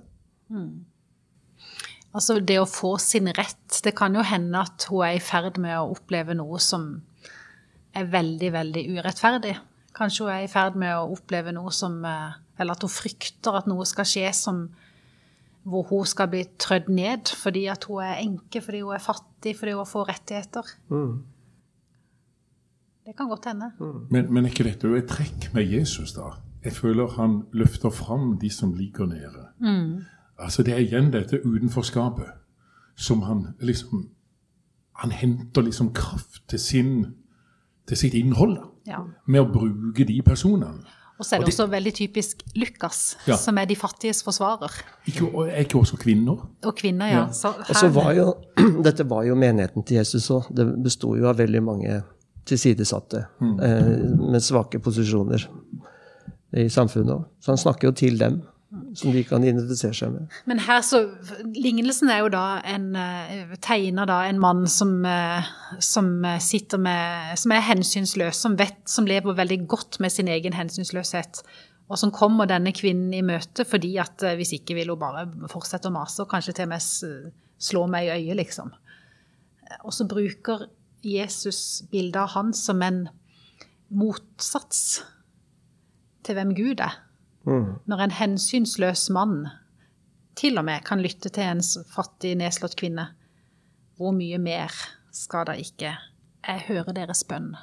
Altså 2.17 2.39
det 2.41 2.57
å 2.57 2.65
få 2.65 2.95
sin 3.01 3.29
rett. 3.29 3.79
Det 3.85 3.93
kan 3.97 4.15
jo 4.17 4.25
hende 4.25 4.63
at 4.65 4.87
hun 4.89 5.03
er 5.05 5.19
i 5.19 5.21
ferd 5.21 5.59
med 5.61 5.75
å 5.77 5.91
oppleve 5.93 6.33
noe 6.37 6.57
som 6.63 6.89
er 7.97 8.09
veldig, 8.09 8.49
veldig 8.55 8.83
urettferdig. 8.95 9.53
Kanskje 9.97 10.25
hun 10.25 10.33
er 10.33 10.45
i 10.47 10.49
ferd 10.51 10.77
med 10.79 10.95
å 10.97 11.11
oppleve 11.13 11.53
noe 11.55 11.73
som 11.73 11.99
eh, 12.05 12.35
Eller 12.57 12.73
at 12.73 12.83
hun 12.85 12.89
frykter 12.89 13.57
at 13.59 13.69
noe 13.69 13.85
skal 13.85 14.05
skje 14.09 14.31
som 14.33 14.67
hvor 15.67 15.83
hun 15.89 16.05
skal 16.07 16.29
bli 16.31 16.45
trødd 16.57 16.87
ned 16.89 17.29
fordi 17.35 17.65
at 17.69 17.85
hun 17.89 17.99
er 18.05 18.21
enke, 18.21 18.61
fordi 18.63 18.79
hun 18.85 18.95
er 18.95 19.03
fattig, 19.03 19.53
fordi 19.59 19.73
hun 19.75 19.89
får 19.89 20.05
rettigheter. 20.13 20.69
Det 23.07 23.15
kan 23.15 23.29
godt 23.29 23.49
hende. 23.51 23.71
Men, 24.09 24.29
men 24.31 24.45
er 24.45 24.53
ikke 24.53 24.65
dette 24.67 24.89
et 24.95 25.09
trekk 25.11 25.49
med 25.53 25.67
Jesus, 25.67 26.15
da? 26.15 26.37
Jeg 26.63 26.73
føler 26.75 27.13
han 27.19 27.41
løfter 27.55 27.91
fram 27.93 28.37
de 28.41 28.49
som 28.51 28.73
ligger 28.75 29.11
nede. 29.11 29.43
Altså 30.39 30.63
Det 30.63 30.73
er 30.73 30.83
igjen 30.85 31.11
dette 31.11 31.39
utenforskapet 31.45 32.27
som 32.95 33.21
han 33.21 33.55
liksom 33.61 34.09
Han 35.01 35.11
henter 35.11 35.61
liksom 35.61 35.91
kraft 35.93 36.41
til, 36.49 36.59
sin, 36.59 37.05
til 37.87 37.97
sitt 37.97 38.13
innhold 38.17 38.55
da, 38.57 38.63
Ja. 38.87 38.99
med 39.27 39.41
å 39.41 39.51
bruke 39.53 40.05
de 40.07 40.21
personene. 40.25 40.71
Og 41.19 41.25
så 41.25 41.35
er 41.35 41.39
Og 41.39 41.45
det 41.45 41.53
det- 41.53 41.59
også 41.59 41.67
veldig 41.69 41.93
typisk 41.93 42.41
Lukas, 42.55 43.15
Ja. 43.27 43.35
som 43.35 43.57
er 43.57 43.65
de 43.65 43.75
fattiges 43.75 44.23
forsvarer. 44.23 44.71
Ikke, 45.07 45.25
og 45.35 45.47
er 45.49 45.59
ikke 45.65 45.77
også 45.79 45.97
kvinner? 45.97 46.47
Og 46.65 46.75
kvinner, 46.75 47.05
ja. 47.07 47.25
Ja. 47.27 47.31
Så 47.31 47.53
her... 47.67 47.89
var 47.89 48.11
jo, 48.13 48.33
dette 48.83 49.03
var 49.09 49.23
jo 49.23 49.35
menigheten 49.35 49.83
til 49.85 49.97
Jesus 49.97 50.29
òg. 50.31 50.49
Det 50.55 50.83
besto 50.83 51.15
jo 51.15 51.27
av 51.29 51.37
veldig 51.37 51.63
mange 51.63 52.03
tilsidesatte 52.45 53.25
eh, 53.41 54.15
med 54.31 54.41
svake 54.41 54.79
posisjoner 54.79 55.47
i 56.53 56.69
samfunnet 56.69 57.13
òg. 57.13 57.25
Så 57.39 57.51
han 57.51 57.57
snakker 57.57 57.87
jo 57.87 57.91
til 57.91 58.17
dem, 58.17 58.41
som 58.97 59.13
de 59.13 59.23
kan 59.27 59.43
identifisere 59.43 59.95
seg 59.95 60.13
med. 60.13 60.33
Men 60.49 60.61
her 60.65 60.81
så 60.85 61.03
Lignelsen 61.55 62.11
er 62.13 62.23
jo 62.23 62.31
da 62.33 62.45
en 62.67 62.89
uh, 62.97 63.55
tegner 63.63 64.09
da 64.09 64.21
en 64.25 64.39
mann 64.41 64.65
som, 64.67 65.05
eh, 65.05 65.47
som 65.79 66.25
eh, 66.25 66.39
sitter 66.39 66.77
med 66.81 67.39
Som 67.39 67.51
er 67.51 67.65
hensynsløs, 67.65 68.35
som 68.35 68.57
vet 68.59 68.79
Som 68.85 69.07
lever 69.07 69.37
veldig 69.37 69.67
godt 69.67 69.99
med 69.99 70.11
sin 70.11 70.27
egen 70.27 70.53
hensynsløshet. 70.53 71.41
Og 71.87 71.99
som 71.99 72.11
kommer 72.11 72.47
denne 72.49 72.73
kvinnen 72.75 73.13
i 73.13 73.23
møte 73.25 73.65
fordi 73.67 73.95
at 74.01 74.23
eh, 74.23 74.35
hvis 74.39 74.55
ikke 74.59 74.75
vil 74.77 74.93
hun 74.93 75.01
bare 75.01 75.27
fortsette 75.51 75.89
å 75.89 75.95
mase 75.95 76.23
og 76.23 76.31
kanskje 76.31 76.57
til 76.57 76.67
og 76.67 76.75
med 76.75 77.33
slå 77.57 77.87
meg 77.89 78.07
i 78.07 78.11
øyet, 78.19 78.37
liksom. 78.37 78.73
Og 79.83 79.93
så 79.93 80.05
bruker 80.07 80.67
Jesus 81.03 81.83
bildet 81.91 82.19
av 82.21 82.35
han 82.35 82.53
som 82.55 82.81
en 82.85 83.07
motsats 83.89 85.01
til 86.27 86.37
hvem 86.37 86.53
Gud 86.57 86.83
er. 86.83 86.99
Når 87.47 88.03
en 88.03 88.13
hensynsløs 88.17 89.07
mann 89.15 89.47
til 90.37 90.59
og 90.59 90.65
med 90.67 90.83
kan 90.85 91.01
lytte 91.01 91.31
til 91.33 91.47
en 91.47 91.63
fattig, 91.93 92.35
nedslått 92.39 92.75
kvinne, 92.79 93.07
hvor 93.97 94.13
mye 94.13 94.37
mer 94.41 94.73
skal 95.15 95.47
da 95.49 95.55
ikke 95.57 95.95
jeg 95.95 96.65
høre 96.67 96.93
deres 96.95 97.23
bønn? 97.27 97.53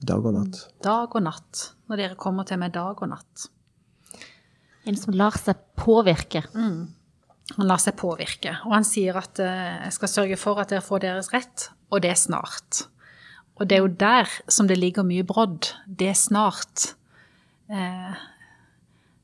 Dag 0.00 0.24
og 0.24 0.36
natt. 0.36 0.60
Dag 0.84 1.16
og 1.16 1.24
natt, 1.24 1.64
når 1.90 2.00
dere 2.00 2.20
kommer 2.20 2.46
til 2.48 2.60
meg 2.60 2.72
dag 2.76 3.00
og 3.00 3.10
natt. 3.10 3.48
En 4.88 4.96
som 4.96 5.16
lar 5.16 5.36
seg 5.36 5.58
påvirke. 5.76 6.44
Han 6.54 7.66
lar 7.66 7.82
seg 7.82 7.98
påvirke, 8.00 8.54
og 8.64 8.76
han 8.78 8.86
sier 8.86 9.18
at 9.18 9.40
uh, 9.42 9.84
jeg 9.88 9.96
skal 9.96 10.12
sørge 10.12 10.38
for 10.40 10.60
at 10.62 10.70
dere 10.72 10.84
får 10.84 11.02
deres 11.04 11.32
rett, 11.34 11.66
og 11.90 12.04
det 12.04 12.14
er 12.14 12.20
snart. 12.20 12.84
Og 13.60 13.68
det 13.68 13.76
er 13.76 13.84
jo 13.84 13.92
der 14.00 14.30
som 14.48 14.70
det 14.70 14.78
ligger 14.78 15.04
mye 15.04 15.26
brodd. 15.26 15.72
Det 15.84 16.12
er 16.14 16.16
snart. 16.16 16.94
Eh, 17.68 18.20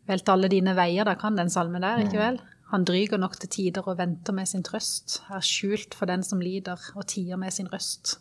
Velt 0.06 0.28
alle 0.30 0.48
dine 0.52 0.76
veier, 0.78 1.04
da 1.04 1.16
kan 1.18 1.36
den 1.38 1.50
salmen 1.50 1.82
der, 1.82 2.04
ikke 2.04 2.20
vel? 2.20 2.38
Han 2.72 2.84
dryger 2.86 3.18
nok 3.18 3.36
til 3.38 3.50
tider 3.50 3.86
og 3.86 3.98
venter 3.98 4.34
med 4.34 4.48
sin 4.50 4.64
trøst. 4.66 5.20
Er 5.30 5.42
skjult 5.44 5.94
for 5.94 6.10
den 6.10 6.22
som 6.26 6.42
lider, 6.42 6.80
og 6.94 7.06
tier 7.10 7.38
med 7.38 7.54
sin 7.54 7.68
røst. 7.70 8.16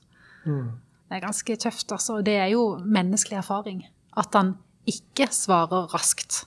Det 0.45 1.17
er 1.17 1.23
ganske 1.23 1.55
tøft, 1.61 1.91
altså. 1.91 2.19
Og 2.19 2.25
det 2.25 2.35
er 2.37 2.51
jo 2.53 2.77
menneskelig 2.77 3.37
erfaring. 3.41 3.83
At 4.17 4.33
han 4.37 4.55
ikke 4.85 5.27
svarer 5.33 5.89
raskt, 5.93 6.43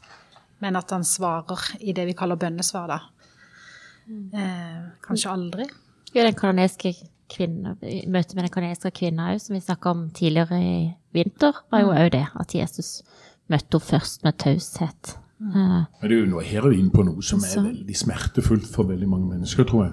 men 0.62 0.78
at 0.78 0.90
han 0.94 1.04
svarer 1.04 1.76
i 1.80 1.94
det 1.94 2.06
vi 2.06 2.16
kaller 2.18 2.38
bønnesvar, 2.38 2.86
da. 2.90 2.98
Eh, 4.08 4.82
kanskje 5.04 5.30
aldri. 5.30 5.68
Jo, 6.14 6.22
den 6.22 6.34
kanadiske 6.34 6.94
kvinne, 7.28 7.76
møtet 8.08 8.34
med 8.34 8.46
den 8.46 8.52
kanadiske 8.52 8.94
kvinna 8.96 9.32
òg, 9.34 9.42
som 9.42 9.54
vi 9.58 9.60
snakka 9.60 9.90
om 9.90 10.10
tidligere 10.16 10.58
i 10.62 10.76
vinter, 11.12 11.52
var 11.70 11.82
jo 11.84 11.92
òg 11.92 12.12
det. 12.14 12.26
At 12.40 12.54
Jesus 12.54 13.02
møtte 13.48 13.78
henne 13.78 13.90
først 13.90 14.24
med 14.24 14.38
taushet. 14.38 15.18
Eh, 15.40 15.54
Men 15.54 16.02
det 16.10 16.12
er 16.16 16.20
jo 16.24 16.30
noe 16.32 16.42
her 16.42 16.64
er 16.66 16.72
vi 16.72 16.80
inne 16.82 16.90
på 16.90 17.04
noe 17.06 17.22
som 17.22 17.38
er 17.46 17.62
veldig 17.62 17.94
smertefullt 17.96 18.66
for 18.74 18.88
veldig 18.90 19.08
mange 19.08 19.28
mennesker, 19.36 19.64
tror 19.64 19.84
jeg. 19.84 19.92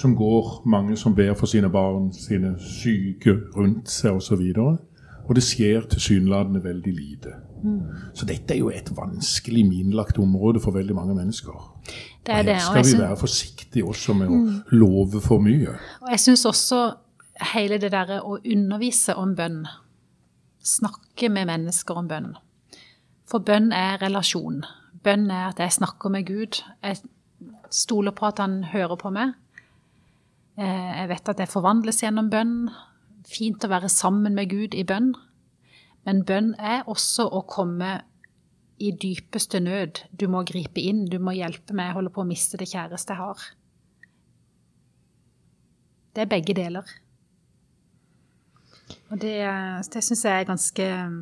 Som 0.00 0.14
går, 0.16 0.62
mange 0.64 0.96
som 0.96 1.14
ber 1.14 1.34
for 1.36 1.46
sine 1.46 1.68
barn, 1.70 2.12
sine 2.16 2.54
syke 2.58 3.34
rundt 3.56 3.90
seg 3.92 4.16
osv. 4.16 4.40
Og, 4.56 4.78
og 5.26 5.34
det 5.36 5.44
skjer 5.44 5.84
tilsynelatende 5.92 6.64
veldig 6.64 6.94
lite. 6.96 7.34
Så 8.16 8.24
dette 8.24 8.54
er 8.54 8.58
jo 8.62 8.70
et 8.72 8.88
vanskelig 8.96 9.66
minlagt 9.68 10.18
område 10.18 10.60
for 10.64 10.72
veldig 10.72 10.94
mange 10.96 11.14
mennesker. 11.14 11.52
Det 12.26 12.32
er 12.34 12.38
og 12.40 12.46
det. 12.46 12.54
her 12.56 12.70
Og 12.70 12.76
jeg, 12.76 12.86
skal 12.86 12.96
vi 12.96 13.02
være 13.02 13.16
forsiktige 13.20 13.84
også 13.84 14.14
med 14.16 14.32
å 14.32 14.40
love 14.72 15.20
for 15.20 15.38
mye. 15.44 15.76
og 16.00 16.08
jeg 16.10 16.20
syns 16.24 16.46
også 16.48 16.80
hele 17.54 17.76
det 17.80 17.92
derre 17.92 18.22
å 18.24 18.38
undervise 18.40 19.14
om 19.16 19.36
bønn, 19.36 19.66
snakke 20.64 21.28
med 21.28 21.46
mennesker 21.52 22.00
om 22.00 22.08
bønn. 22.08 22.32
For 23.30 23.42
bønn 23.46 23.70
er 23.76 24.00
relasjon. 24.02 24.64
Bønn 25.04 25.30
er 25.30 25.50
at 25.52 25.60
jeg 25.62 25.76
snakker 25.78 26.10
med 26.10 26.26
Gud. 26.26 26.60
Jeg 26.82 26.98
stoler 27.70 28.14
på 28.16 28.26
at 28.26 28.42
han 28.42 28.64
hører 28.72 28.98
på 28.98 29.12
meg. 29.14 29.36
Eh, 30.58 30.90
Jeg 31.00 31.08
vet 31.08 31.28
at 31.28 31.38
jeg 31.38 31.48
forvandles 31.48 32.02
gjennom 32.02 32.30
bønn. 32.30 32.70
Fint 33.30 33.64
å 33.64 33.70
være 33.70 33.88
sammen 33.88 34.34
med 34.34 34.50
Gud 34.50 34.74
i 34.74 34.84
bønn. 34.84 35.12
Men 36.04 36.24
bønn 36.24 36.54
er 36.58 36.82
også 36.88 37.28
å 37.30 37.44
komme 37.46 38.00
i 38.80 38.90
dypeste 38.90 39.60
nød. 39.60 40.02
Du 40.16 40.26
må 40.28 40.42
gripe 40.48 40.80
inn, 40.80 41.04
du 41.06 41.18
må 41.20 41.36
hjelpe 41.36 41.76
meg. 41.76 41.90
Jeg 41.90 41.98
holder 41.98 42.14
på 42.16 42.22
å 42.24 42.28
miste 42.28 42.58
det 42.58 42.70
kjæreste 42.72 43.12
jeg 43.14 43.20
har. 43.20 43.42
Det 46.16 46.24
er 46.24 46.32
begge 46.32 46.56
deler. 46.56 46.88
Og 49.12 49.20
det, 49.22 49.36
det 49.92 50.02
syns 50.02 50.24
jeg 50.24 50.40
er 50.40 50.48
ganske 50.48 50.86
eh, 50.86 51.20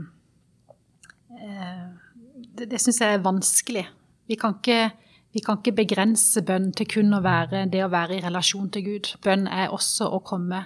Det, 1.38 2.68
det 2.70 2.80
syns 2.82 3.00
jeg 3.02 3.14
er 3.18 3.22
vanskelig. 3.24 3.84
Vi 4.28 4.36
kan, 4.38 4.56
ikke, 4.58 4.90
vi 5.34 5.42
kan 5.44 5.58
ikke 5.60 5.76
begrense 5.80 6.42
bønn 6.46 6.70
til 6.76 6.88
kun 6.90 7.14
å 7.16 7.22
være 7.24 7.64
det 7.72 7.84
å 7.84 7.90
være 7.92 8.18
i 8.18 8.22
relasjon 8.24 8.68
til 8.74 8.84
Gud. 8.86 9.10
Bønn 9.24 9.46
er 9.48 9.72
også 9.74 10.10
å 10.12 10.20
komme 10.26 10.64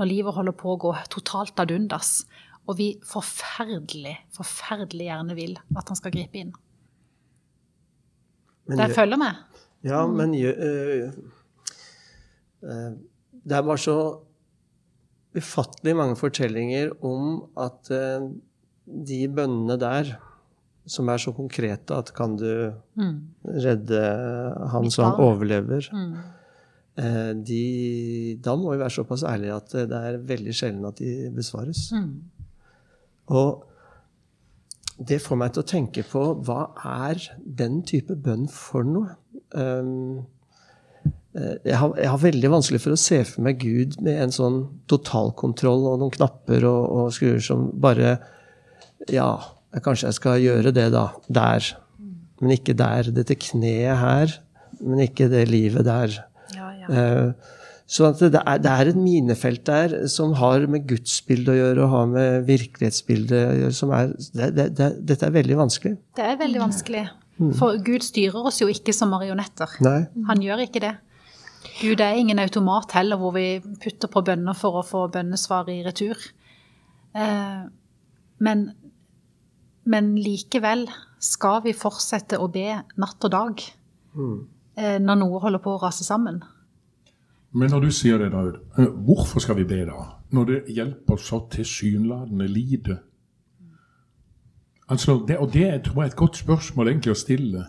når 0.00 0.08
livet 0.08 0.36
holder 0.36 0.56
på 0.56 0.72
å 0.72 0.78
gå 0.80 0.94
totalt 1.12 1.60
ad 1.60 1.72
undas, 1.74 2.22
og 2.68 2.78
vi 2.78 2.94
forferdelig, 3.04 4.14
forferdelig 4.32 5.08
gjerne 5.10 5.36
vil 5.36 5.56
at 5.76 5.90
han 5.90 5.98
skal 5.98 6.14
gripe 6.14 6.40
inn. 6.40 6.52
Men 8.70 8.78
Der 8.78 8.94
følger 8.94 9.18
med? 9.20 9.34
Ja, 9.84 10.06
men 10.06 10.32
gjør- 10.36 10.60
øh, 10.60 11.12
øh, 12.62 12.92
Det 13.48 13.56
er 13.56 13.62
bare 13.62 13.78
så 13.78 13.96
ufattelig 15.36 15.96
mange 15.96 16.16
fortellinger 16.16 16.90
om 17.04 17.48
at 17.56 17.90
øh, 17.90 18.30
de 18.90 19.22
bønnene 19.30 19.78
der, 19.80 20.12
som 20.90 21.08
er 21.12 21.22
så 21.22 21.32
konkrete 21.36 21.94
at 21.94 22.10
kan 22.16 22.34
du 22.40 22.50
redde 23.44 24.02
han 24.72 24.88
Mitt 24.88 24.96
så 24.96 25.06
han 25.06 25.22
overlever? 25.22 25.86
Overlever 25.92 26.38
eh, 27.00 27.32
de, 27.36 28.38
Da 28.42 28.56
må 28.58 28.72
vi 28.74 28.82
være 28.82 28.96
såpass 28.98 29.24
ærlige 29.26 29.56
at 29.56 29.74
det 29.90 30.02
er 30.10 30.20
veldig 30.32 30.54
sjelden 30.56 30.88
at 30.88 31.00
de 31.00 31.30
besvares. 31.34 31.88
Og 33.30 33.66
det 35.00 35.20
får 35.24 35.38
meg 35.40 35.54
til 35.54 35.62
å 35.62 35.70
tenke 35.70 36.04
på 36.04 36.24
hva 36.44 36.66
er 37.06 37.22
den 37.44 37.80
type 37.88 38.16
bønn 38.20 38.48
for 38.52 38.84
noe? 38.84 39.14
Um, 39.56 40.26
eh, 41.32 41.56
jeg, 41.64 41.76
har, 41.80 41.94
jeg 41.96 42.10
har 42.10 42.20
veldig 42.20 42.50
vanskelig 42.52 42.82
for 42.84 42.96
å 42.96 43.00
se 43.00 43.22
for 43.28 43.46
meg 43.46 43.62
Gud 43.62 43.96
med 44.04 44.20
en 44.26 44.34
sånn 44.34 44.60
totalkontroll 44.90 45.88
og 45.92 46.02
noen 46.02 46.14
knapper 46.18 46.68
og, 46.68 46.82
og 46.90 47.16
skruer 47.16 47.40
som 47.44 47.70
bare 47.80 48.18
Ja, 49.08 49.30
kanskje 49.84 50.10
jeg 50.10 50.18
skal 50.18 50.42
gjøre 50.42 50.74
det, 50.76 50.90
da. 50.92 51.06
Der. 51.32 51.70
Men 52.40 52.52
ikke 52.56 52.74
der. 52.76 53.08
Dette 53.14 53.36
kneet 53.38 53.96
her, 54.00 54.34
men 54.80 55.00
ikke 55.06 55.28
det 55.32 55.46
livet 55.48 55.86
der. 55.88 56.18
Ja, 56.56 56.70
ja. 56.82 56.90
Eh, 56.90 57.56
Så 57.90 58.12
det 58.14 58.38
er, 58.38 58.58
det 58.62 58.70
er 58.70 58.88
et 58.92 58.96
minefelt 58.96 59.64
der 59.66 60.06
som 60.06 60.36
har 60.38 60.62
med 60.70 60.84
gudsbildet 60.86 61.50
å 61.50 61.56
gjøre, 61.58 61.82
og 61.82 61.90
har 61.90 62.06
med 62.06 62.44
virkelighetsbildet 62.46 63.40
å 63.48 63.56
gjøre, 63.64 63.74
som 63.74 63.90
er 63.96 64.12
det, 64.14 64.50
det, 64.54 64.66
det, 64.78 64.90
Dette 65.08 65.26
er 65.26 65.34
veldig 65.34 65.56
vanskelig. 65.58 65.96
Det 66.14 66.22
er 66.22 66.38
veldig 66.38 66.60
vanskelig. 66.62 67.02
For 67.58 67.80
Gud 67.82 68.04
styrer 68.04 68.46
oss 68.46 68.60
jo 68.60 68.68
ikke 68.70 68.92
som 68.94 69.10
marionetter. 69.10 69.74
Nei. 69.82 70.04
Han 70.28 70.42
gjør 70.44 70.62
ikke 70.68 70.84
det. 70.84 70.92
Gud 71.80 72.00
er 72.04 72.14
ingen 72.20 72.38
automat 72.38 72.92
heller, 72.94 73.18
hvor 73.18 73.34
vi 73.34 73.58
putter 73.82 74.12
på 74.12 74.22
bønner 74.22 74.54
for 74.54 74.78
å 74.80 74.86
få 74.86 75.06
bønnesvar 75.12 75.68
i 75.72 75.80
retur. 75.82 76.20
Eh, 77.16 77.62
men, 78.38 78.64
men 79.90 80.14
likevel 80.18 80.86
skal 81.20 81.60
vi 81.64 81.74
fortsette 81.76 82.38
å 82.38 82.48
be 82.52 82.68
natt 83.00 83.26
og 83.26 83.32
dag 83.34 83.62
mm. 84.14 84.38
når 85.02 85.18
noe 85.20 85.40
holder 85.42 85.62
på 85.64 85.74
å 85.74 85.80
rase 85.82 86.06
sammen. 86.06 86.40
Men 87.52 87.72
når 87.74 87.80
du 87.80 87.90
sier 87.90 88.20
det, 88.22 88.30
David, 88.30 88.60
eh, 88.78 88.90
hvorfor 89.06 89.42
skal 89.42 89.58
vi 89.58 89.66
be 89.66 89.82
da? 89.88 90.04
Når 90.30 90.50
det 90.50 90.60
hjelper 90.76 91.18
så 91.18 91.42
tilsynelatende 91.50 92.46
lite? 92.46 92.98
Altså, 94.90 95.18
det, 95.26 95.38
og 95.38 95.52
det 95.52 95.66
tror 95.86 96.02
jeg 96.02 96.08
er 96.08 96.12
et 96.12 96.18
godt 96.18 96.38
spørsmål 96.38 96.92
egentlig 96.92 97.14
å 97.14 97.18
stille. 97.18 97.66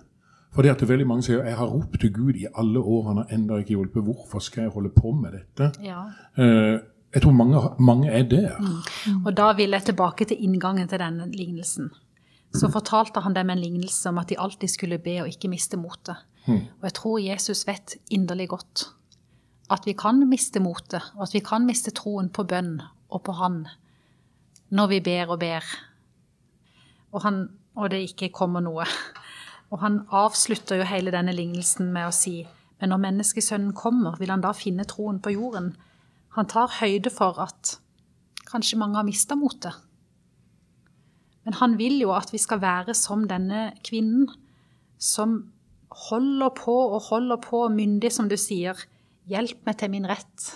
For 0.54 0.66
det 0.66 0.74
at 0.74 0.82
det 0.84 0.90
veldig 0.90 1.08
mange 1.08 1.26
sier 1.26 1.46
jeg 1.48 1.58
har 1.58 1.70
ropt 1.70 2.00
til 2.02 2.14
Gud 2.14 2.38
i 2.38 2.48
alle 2.50 2.82
år, 2.82 3.04
han 3.08 3.22
har 3.22 3.34
ennå 3.34 3.62
ikke 3.62 3.76
hjulpet. 3.78 4.06
Hvorfor 4.06 4.44
skal 4.44 4.68
jeg 4.68 4.74
holde 4.76 4.92
på 4.94 5.14
med 5.18 5.38
dette? 5.38 5.72
Ja. 5.86 6.04
Eh, 6.38 6.78
jeg 7.12 7.24
tror 7.24 7.36
mange, 7.36 7.62
mange 7.80 8.12
er 8.12 8.28
der. 8.30 8.62
Og 9.26 9.34
da 9.38 9.52
vil 9.58 9.74
jeg 9.76 9.90
tilbake 9.90 10.26
til 10.30 10.44
inngangen 10.46 10.88
til 10.88 11.02
denne 11.02 11.30
lignelsen. 11.32 11.90
Så 12.54 12.68
fortalte 12.72 13.24
han 13.24 13.36
dem 13.36 13.50
en 13.50 13.62
lignelse 13.62 14.10
om 14.10 14.20
at 14.20 14.30
de 14.30 14.40
alltid 14.40 14.70
skulle 14.74 15.00
be 15.00 15.22
og 15.24 15.30
ikke 15.32 15.52
miste 15.52 15.80
motet. 15.80 16.20
Og 16.48 16.84
jeg 16.84 16.94
tror 16.98 17.22
Jesus 17.22 17.68
vet 17.68 17.96
inderlig 18.10 18.50
godt 18.50 18.90
at 19.72 19.86
vi 19.88 19.94
kan 19.96 20.18
miste 20.28 20.60
motet, 20.60 21.14
og 21.16 21.24
at 21.24 21.34
vi 21.34 21.40
kan 21.40 21.64
miste 21.64 21.94
troen 21.96 22.28
på 22.30 22.44
bønn 22.44 22.82
og 23.10 23.22
på 23.24 23.32
Han 23.40 23.68
når 24.72 24.88
vi 24.88 25.00
ber 25.00 25.32
og 25.32 25.40
ber, 25.40 25.64
og, 27.12 27.22
han, 27.24 27.50
og 27.76 27.90
det 27.92 28.06
ikke 28.08 28.30
kommer 28.32 28.64
noe. 28.64 28.86
Og 29.72 29.80
han 29.80 30.02
avslutter 30.12 30.80
jo 30.80 30.88
hele 30.88 31.12
denne 31.12 31.34
lignelsen 31.36 31.92
med 31.92 32.08
å 32.08 32.14
si 32.16 32.46
men 32.82 32.90
når 32.90 33.04
menneskesønnen 33.04 33.76
kommer, 33.78 34.16
vil 34.18 34.32
han 34.34 34.42
da 34.42 34.56
finne 34.58 34.88
troen 34.90 35.20
på 35.22 35.36
jorden? 35.36 35.76
Han 36.34 36.48
tar 36.50 36.80
høyde 36.80 37.12
for 37.14 37.38
at 37.44 37.76
kanskje 38.50 38.80
mange 38.82 38.98
har 38.98 39.06
mista 39.06 39.38
motet. 39.38 39.78
Men 41.48 41.58
han 41.58 41.78
vil 41.80 41.98
jo 42.04 42.12
at 42.14 42.32
vi 42.34 42.40
skal 42.42 42.62
være 42.62 42.96
som 42.98 43.26
denne 43.30 43.72
kvinnen, 43.86 44.30
som 45.02 45.40
holder 46.10 46.54
på 46.56 46.76
og 46.96 47.08
holder 47.10 47.40
på, 47.42 47.66
myndig 47.74 48.12
som 48.14 48.30
du 48.32 48.38
sier. 48.40 48.78
Hjelp 49.30 49.66
meg 49.68 49.80
til 49.80 49.92
min 49.94 50.08
rett. 50.10 50.52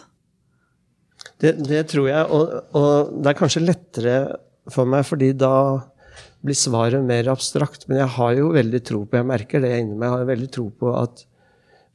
Det, 1.41 1.55
det 1.65 1.87
tror 1.91 2.07
jeg, 2.09 2.29
og, 2.31 2.53
og 2.77 3.17
det 3.19 3.31
er 3.31 3.39
kanskje 3.39 3.65
lettere 3.65 4.15
for 4.71 4.87
meg, 4.89 5.03
fordi 5.07 5.33
da 5.37 5.55
blir 6.45 6.57
svaret 6.57 7.03
mer 7.05 7.27
abstrakt. 7.33 7.87
Men 7.89 8.03
jeg 8.03 8.13
har 8.17 8.35
jo 8.37 8.51
veldig 8.55 8.81
tro 8.85 9.01
på, 9.05 9.19
jeg 9.19 9.29
merker 9.29 9.63
det 9.63 9.73
inni 9.79 9.97
meg, 9.97 10.07
jeg 10.07 10.15
har 10.15 10.29
veldig 10.29 10.51
tro 10.53 10.69
på 10.69 10.93
at 10.95 11.25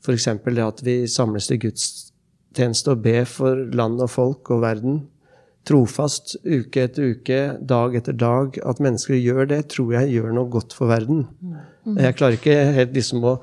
f.eks. 0.00 0.28
det 0.46 0.64
at 0.64 0.82
vi 0.84 0.96
samles 1.10 1.48
til 1.50 1.60
gudstjeneste 1.66 2.94
og 2.94 3.02
ber 3.04 3.26
for 3.28 3.64
land 3.76 4.00
og 4.00 4.10
folk 4.10 4.52
og 4.54 4.62
verden, 4.64 5.02
trofast 5.68 6.36
uke 6.44 6.86
etter 6.86 7.14
uke, 7.14 7.40
dag 7.60 7.96
etter 7.98 8.16
dag, 8.16 8.56
at 8.66 8.80
mennesker 8.82 9.18
gjør 9.18 9.48
det, 9.50 9.62
tror 9.74 9.94
jeg 9.98 10.14
gjør 10.14 10.34
noe 10.36 10.50
godt 10.52 10.74
for 10.76 10.90
verden. 10.90 11.26
Jeg 11.96 12.16
klarer 12.18 12.38
ikke 12.38 12.56
helt 12.76 12.94
liksom 12.96 13.26
å 13.28 13.34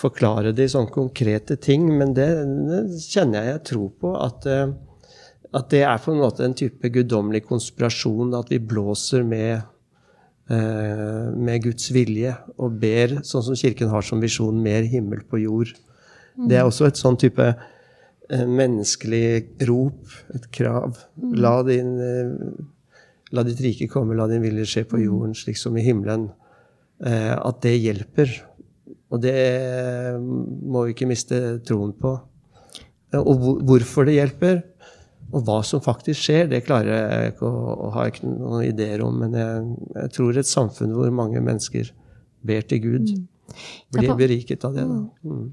forklare 0.00 0.54
det 0.56 0.68
i 0.68 0.72
sånne 0.72 0.92
konkrete 0.94 1.56
ting, 1.60 1.88
men 1.98 2.14
det, 2.16 2.28
det 2.68 3.00
kjenner 3.04 3.44
jeg 3.44 3.54
jeg 3.54 3.64
tror 3.72 3.90
på. 4.02 4.14
At, 4.18 4.46
eh, 4.50 4.72
at 5.56 5.68
det 5.72 5.82
er 5.86 6.00
på 6.02 6.14
en 6.14 6.22
måte 6.22 6.46
en 6.46 6.56
type 6.56 6.92
guddommelig 6.94 7.44
konspirasjon, 7.48 8.34
at 8.38 8.52
vi 8.52 8.60
blåser 8.72 9.26
med, 9.26 9.66
eh, 10.50 11.26
med 11.34 11.66
Guds 11.66 11.90
vilje 11.94 12.36
og 12.56 12.78
ber, 12.82 13.20
sånn 13.26 13.46
som 13.46 13.58
Kirken 13.58 13.92
har 13.92 14.06
som 14.06 14.22
visjon, 14.22 14.62
mer 14.62 14.88
himmel 14.90 15.24
på 15.28 15.42
jord. 15.44 15.74
Det 16.48 16.56
er 16.56 16.64
også 16.64 16.86
et 16.88 17.00
sånn 17.00 17.18
type 17.20 17.44
menneskelig 18.30 19.66
rop, 19.68 20.06
et 20.34 20.46
krav. 20.54 20.98
La, 21.34 21.62
din, 21.66 21.96
eh, 22.00 22.30
la 23.32 23.42
ditt 23.42 23.60
rike 23.60 23.88
komme, 23.90 24.14
la 24.14 24.26
din 24.30 24.42
vilje 24.42 24.66
skje 24.66 24.84
på 24.90 25.00
jorden, 25.02 25.34
slik 25.34 25.56
som 25.58 25.76
i 25.76 25.82
himmelen. 25.86 26.30
eh, 27.02 27.32
at 27.32 27.60
det 27.62 27.78
hjelper. 27.80 28.28
Og 29.10 29.20
det 29.22 29.32
må 30.20 30.84
vi 30.84 30.92
ikke 30.92 31.08
miste 31.08 31.38
troen 31.64 31.92
på. 31.96 32.20
Eh, 33.12 33.18
Og 33.18 33.64
hvorfor 33.66 34.04
det 34.06 34.14
hjelper, 34.18 34.62
og 35.32 35.44
hva 35.46 35.60
som 35.64 35.80
faktisk 35.80 36.20
skjer, 36.20 36.48
det 36.50 36.64
klarer 36.66 36.90
jeg 36.90 37.32
ikke 37.32 37.46
å, 37.46 37.74
å 37.86 37.90
ha 37.94 38.04
ikke 38.10 38.26
noen 38.26 38.64
ideer 38.66 39.00
om. 39.06 39.16
Men 39.22 39.32
jeg, 39.38 39.64
jeg 39.94 40.12
tror 40.16 40.38
et 40.38 40.46
samfunn 40.50 40.92
hvor 40.92 41.10
mange 41.14 41.40
mennesker 41.40 41.92
ber 42.42 42.62
til 42.66 42.80
Gud, 42.82 43.12
blir 43.94 44.14
beriket 44.18 44.64
av 44.64 44.74
det. 44.74 44.84
Da. 44.86 45.00
Mm. 45.24 45.52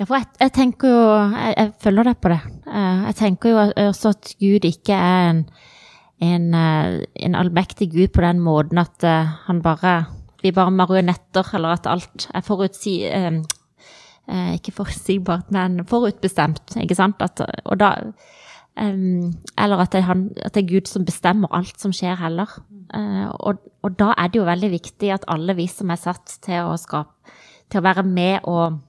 Ja, 0.00 0.06
for 0.06 0.16
jeg, 0.16 0.26
jeg 0.40 0.52
tenker 0.56 0.88
jo 0.88 1.02
jeg, 1.36 1.54
jeg 1.56 1.72
følger 1.84 2.08
deg 2.08 2.18
på 2.22 2.32
det. 2.32 2.40
Eh, 2.66 3.04
Jeg 3.10 3.14
tenker 3.20 3.52
jo 3.52 3.62
også 3.88 4.14
at 4.14 4.34
Gud 4.40 4.66
ikke 4.66 4.96
er 4.96 5.30
en, 5.30 5.42
en, 6.22 6.48
eh, 6.54 7.04
en 7.26 7.34
allmektig 7.38 7.90
Gud 7.92 8.08
på 8.14 8.24
den 8.24 8.40
måten 8.40 8.80
at 8.82 9.04
eh, 9.04 9.32
han 9.46 9.62
bare 9.62 10.04
Vi 10.42 10.50
bare 10.50 10.74
marionetter, 10.74 11.46
eller 11.54 11.76
at 11.76 11.86
alt 11.86 12.28
er 12.34 12.40
forutsi... 12.42 13.04
ikke 14.54 14.72
forutsigbart, 14.72 15.50
men 15.50 15.84
forutbestemt, 15.86 16.76
ikke 16.82 16.94
sant? 16.94 17.22
At, 17.22 17.40
og 17.64 17.78
da 17.78 17.92
Um, 18.80 19.34
Eller 19.58 19.76
at 19.76 19.92
det, 19.92 19.98
er 19.98 20.08
han, 20.08 20.30
at 20.40 20.54
det 20.54 20.62
er 20.62 20.68
Gud 20.74 20.88
som 20.88 21.04
bestemmer 21.04 21.48
alt 21.52 21.80
som 21.80 21.92
skjer, 21.92 22.14
heller. 22.16 22.48
Uh, 22.94 23.28
og, 23.28 23.60
og 23.84 23.98
da 23.98 24.14
er 24.16 24.30
det 24.32 24.40
jo 24.40 24.46
veldig 24.48 24.70
viktig 24.72 25.10
at 25.12 25.26
alle 25.28 25.56
vi 25.56 25.66
som 25.68 25.90
er 25.92 26.00
satt 26.00 26.38
til 26.44 26.64
å 26.64 26.78
skape 26.80 27.12
Til 27.68 27.80
å 27.80 27.84
være 27.84 28.02
med 28.04 28.48
og 28.48 28.80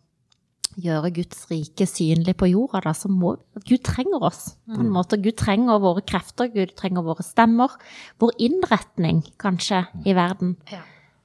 gjøre 0.80 1.12
Guds 1.16 1.46
rike 1.52 1.88
synlig 1.90 2.36
på 2.40 2.50
jorda, 2.52 2.82
da, 2.88 2.94
så 2.98 3.12
må 3.12 3.36
Gud 3.68 3.84
trenger 3.86 4.24
oss. 4.24 4.56
på 4.68 4.80
en 4.80 4.92
måte. 4.94 5.20
Gud 5.22 5.38
trenger 5.38 5.82
våre 5.84 6.02
krefter, 6.02 6.50
Gud 6.54 6.76
trenger 6.80 7.06
våre 7.06 7.24
stemmer. 7.26 7.76
Vår 8.20 8.32
innretning, 8.40 9.24
kanskje, 9.42 9.86
i 10.06 10.16
verden. 10.18 10.58
Ja. 10.72 10.82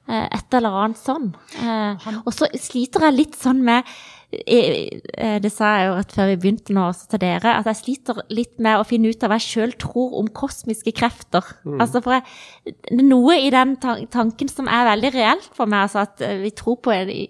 Eh, 0.09 0.25
Et 0.39 0.55
eller 0.57 0.73
annet 0.85 0.97
sånn. 1.01 1.35
Eh, 1.61 2.07
Og 2.25 2.33
så 2.33 2.49
sliter 2.57 3.05
jeg 3.09 3.17
litt 3.19 3.35
sånn 3.37 3.59
med 3.65 3.85
eh, 4.33 5.39
Det 5.41 5.51
sa 5.53 5.71
jeg 5.79 5.87
jo 5.89 5.95
rett 5.99 6.15
før 6.17 6.27
vi 6.31 6.37
begynte 6.41 6.75
nå 6.77 6.87
også 6.91 7.11
til 7.13 7.21
dere, 7.23 7.55
at 7.59 7.69
jeg 7.71 7.79
sliter 7.83 8.19
litt 8.33 8.59
med 8.61 8.81
å 8.81 8.87
finne 8.89 9.09
ut 9.13 9.23
av 9.25 9.31
hva 9.33 9.39
jeg 9.41 9.47
sjøl 9.49 9.73
tror 9.81 10.17
om 10.21 10.29
kosmiske 10.29 10.93
krefter. 10.97 11.45
Altså 11.81 12.03
for 12.05 12.17
jeg, 12.19 12.75
det 12.91 13.05
noe 13.05 13.37
i 13.41 13.51
den 13.53 13.77
tanken 13.81 14.49
som 14.53 14.69
er 14.69 14.89
veldig 14.91 15.13
reelt 15.15 15.49
for 15.57 15.67
meg. 15.67 15.87
Altså 15.89 16.05
at 16.05 16.21
vi 16.43 16.51
tror 16.57 16.77
på 16.85 16.93
i, 16.93 17.23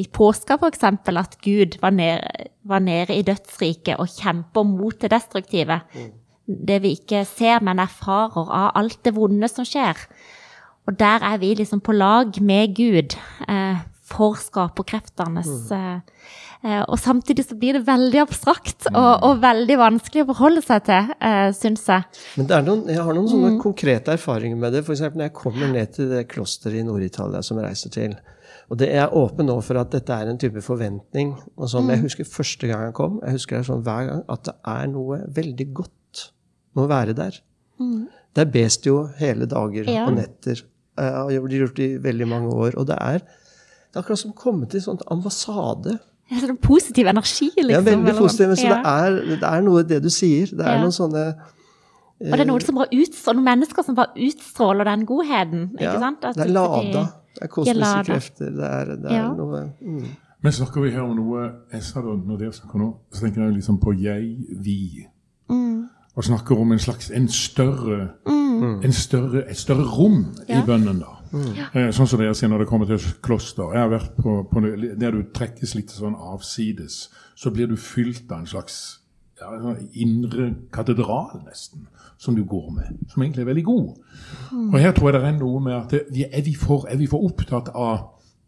i, 0.00 0.04
påska 0.10 0.58
f.eks. 0.58 0.84
at 0.84 1.38
Gud 1.42 1.78
var 1.82 1.90
nede, 1.94 2.48
var 2.64 2.80
nede 2.82 3.14
i 3.14 3.22
dødsriket 3.26 3.98
og 3.98 4.08
kjemper 4.08 4.66
mot 4.66 4.98
det 5.00 5.10
destruktive. 5.14 5.80
Det 6.46 6.82
vi 6.82 6.90
ikke 6.98 7.22
ser, 7.24 7.62
men 7.64 7.78
erfarer 7.80 8.50
av 8.52 8.72
alt 8.76 8.98
det 9.06 9.14
vonde 9.16 9.48
som 9.48 9.64
skjer. 9.64 9.96
Og 10.88 10.98
der 11.00 11.22
er 11.24 11.38
vi 11.40 11.54
liksom 11.56 11.80
på 11.80 11.94
lag 11.96 12.34
med 12.44 12.74
Gud 12.76 13.14
eh, 13.48 13.78
for 14.04 14.36
skaperkreftenes 14.36 15.70
eh, 15.72 16.00
eh, 16.62 16.82
Og 16.82 16.98
samtidig 17.00 17.46
så 17.48 17.56
blir 17.56 17.78
det 17.78 17.86
veldig 17.86 18.20
abstrakt 18.20 18.90
og, 18.92 19.24
og 19.24 19.40
veldig 19.42 19.78
vanskelig 19.80 20.26
å 20.26 20.28
forholde 20.34 20.60
seg 20.64 20.84
til, 20.90 21.08
eh, 21.24 21.48
syns 21.56 21.86
jeg. 21.88 22.04
Men 22.36 22.52
er 22.52 22.66
noen, 22.66 22.84
jeg 22.92 23.00
har 23.06 23.16
noen 23.16 23.30
sånne 23.32 23.54
konkrete 23.62 24.12
erfaringer 24.18 24.60
med 24.60 24.76
det. 24.76 24.84
F.eks. 24.84 25.06
når 25.14 25.26
jeg 25.30 25.34
kommer 25.40 25.72
ned 25.72 25.94
til 25.96 26.12
det 26.12 26.26
klosteret 26.32 26.82
i 26.82 26.84
Nord-Italia 26.86 27.40
som 27.44 27.60
jeg 27.60 27.68
reiser 27.70 27.94
til. 27.96 28.16
Og 28.72 28.78
det 28.80 28.90
er 28.96 29.12
åpen 29.16 29.48
nå 29.48 29.56
for 29.64 29.76
at 29.80 29.90
dette 29.92 30.12
er 30.20 30.28
en 30.30 30.38
type 30.40 30.60
forventning. 30.64 31.34
Og 31.56 31.68
som 31.72 31.88
jeg 31.92 32.04
husker 32.04 32.28
første 32.28 32.68
gang 32.68 32.86
jeg 32.90 32.96
kom, 32.96 33.18
jeg 33.24 33.36
husker 33.38 33.58
det 33.58 33.66
sånn 33.68 33.82
hver 33.84 34.06
gang, 34.08 34.22
at 34.32 34.44
det 34.48 34.54
er 34.76 34.86
noe 34.92 35.18
veldig 35.36 35.66
godt 35.80 36.22
med 36.74 36.84
å 36.86 36.90
være 36.92 37.16
der. 37.16 37.40
Der 38.34 38.48
bes 38.50 38.78
det 38.82 38.88
jo 38.90 39.02
hele 39.18 39.46
dager 39.50 39.88
Ja. 39.90 40.06
og 40.08 40.16
netter. 40.16 40.62
Eh, 40.98 41.20
Og 41.24 41.30
det 41.30 41.42
blir 41.44 41.64
gjort 41.66 41.78
i 41.78 41.88
veldig 42.02 42.28
mange 42.28 42.48
år. 42.54 42.76
Og 42.78 42.86
det 42.86 42.96
er, 43.00 43.18
det 43.18 43.96
er 43.96 44.02
akkurat 44.02 44.18
som 44.18 44.32
å 44.32 44.34
komme 44.38 44.66
til 44.68 44.80
en 44.80 44.86
sånn 44.90 45.02
ambassade. 45.10 45.98
Er 46.32 46.40
sånn 46.40 46.56
positiv 46.62 47.06
energi, 47.06 47.50
liksom. 47.56 47.70
Ja, 47.70 47.80
veldig 47.84 48.08
eller 48.14 48.28
sånn. 48.30 48.48
Men 48.48 48.56
Ja. 48.64 48.78
det, 48.78 48.86
er, 48.86 49.36
det 49.36 49.50
er 49.50 49.60
noe 49.62 49.80
i 49.80 49.88
det 49.90 50.02
du 50.02 50.08
sier. 50.10 50.46
Det 50.46 50.64
er 50.64 50.76
Ja. 50.76 50.80
noen 50.82 50.92
sånne 50.96 51.24
Og 52.24 52.30
det 52.30 52.40
er 52.40 52.46
noen, 52.46 52.60
som 52.64 52.74
bare 52.76 52.88
utstråler, 52.94 53.34
noen 53.36 53.44
mennesker 53.44 53.84
som 53.84 53.94
bare 53.94 54.14
utstråler 54.16 54.84
den 54.84 55.04
godheten. 55.06 55.70
ikke 55.74 55.82
Ja, 55.82 55.98
sant? 56.00 56.24
At 56.24 56.36
det 56.36 56.46
er 56.46 56.52
lada. 56.54 57.02
Det 57.34 57.42
er 57.42 57.48
kosmiske 57.48 57.76
lada. 57.80 58.02
krefter. 58.04 58.50
Det 58.54 58.64
er, 58.64 58.84
det 58.96 59.10
er 59.10 59.14
Ja. 59.14 59.32
noe 59.34 59.72
mm. 59.82 60.06
Men 60.42 60.52
snakker 60.52 60.82
vi 60.82 60.90
her 60.90 61.00
om 61.02 61.16
noe 61.16 61.52
jeg 61.72 61.82
sa 61.82 62.00
da, 62.02 62.08
Når 62.14 62.38
dere 62.38 62.52
snakker 62.52 62.78
nå, 62.78 62.94
så 63.12 63.20
tenker 63.24 63.42
jeg 63.46 63.54
liksom 63.54 63.78
på 63.80 63.94
jeg, 64.00 64.36
vi. 64.62 65.06
Og 66.14 66.24
snakker 66.24 66.60
om 66.60 66.72
en 66.72 66.78
slags 66.78 67.10
en 67.10 67.28
større, 67.28 68.08
en 68.84 68.92
større 68.94 69.44
et 69.50 69.58
større 69.58 69.82
rom 69.96 70.20
i 70.48 70.60
bønnen. 70.66 71.00
da. 71.02 71.14
Eh, 71.74 71.88
Sånn 71.90 72.06
som 72.06 72.20
dere 72.20 72.34
sier 72.38 72.48
når 72.52 72.62
det 72.62 72.68
kommer 72.70 72.86
til 72.86 73.02
kloster. 73.22 73.72
Jeg 73.74 73.82
har 73.82 73.90
vært 73.90 74.12
på, 74.22 74.36
på 74.46 74.60
Der 75.00 75.10
du 75.10 75.24
trekkes 75.34 75.74
litt 75.74 75.90
sånn 75.90 76.14
avsides, 76.14 77.08
så 77.34 77.50
blir 77.50 77.66
du 77.66 77.74
fylt 77.76 78.30
av 78.30 78.44
en 78.44 78.46
slags 78.46 79.00
ja, 79.40 79.48
en 79.56 79.64
sånn 79.64 79.88
indre 79.98 80.46
katedral, 80.70 81.40
nesten, 81.48 81.88
som 82.16 82.36
du 82.38 82.44
går 82.46 82.70
med. 82.76 83.00
Som 83.10 83.24
egentlig 83.24 83.42
er 83.42 83.50
veldig 83.50 83.64
god. 83.66 83.88
Og 84.70 84.78
her 84.78 84.92
tror 84.94 85.10
jeg 85.10 85.18
det 85.18 85.28
er 85.32 85.38
noe 85.40 85.60
med 85.66 85.74
at 85.74 85.90
det, 85.90 86.04
vi, 86.14 86.22
er, 86.30 86.44
vi 86.46 86.54
for, 86.54 86.86
er 86.88 87.00
vi 87.00 87.10
for 87.10 87.26
opptatt 87.26 87.72
av, 87.74 88.06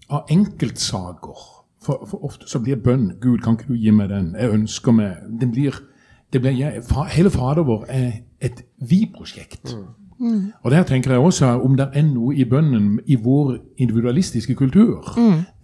av 0.09 0.31
enkeltsaker? 0.31 1.43
For, 1.83 2.07
for 2.07 2.25
ofte 2.31 2.47
så 2.51 2.63
blir 2.63 2.79
bønn 2.83 3.17
Gud, 3.23 3.43
kan 3.43 3.59
ikke 3.59 3.69
du 3.73 3.77
gi 3.79 3.91
meg 3.95 4.09
den? 4.15 4.33
Jeg 4.39 4.55
ønsker 4.55 4.95
meg 4.95 5.21
Den 5.43 5.53
blir, 5.55 5.75
det 6.33 6.41
blir 6.41 6.57
jeg, 6.59 6.83
fa, 6.85 7.05
Hele 7.11 7.31
Fader 7.31 7.63
vår 7.63 7.85
er 7.89 8.13
et 8.41 8.65
vi-prosjekt. 8.79 9.77
Og 10.65 10.71
der 10.71 10.83
tenker 10.83 11.11
jeg 11.13 11.21
også 11.21 11.47
om 11.47 11.77
det 11.77 11.89
er 11.93 12.03
noe 12.03 12.35
i 12.35 12.45
bønnen 12.49 13.01
i 13.07 13.15
vår 13.21 13.57
individualistiske 13.77 14.55
kultur, 14.55 15.05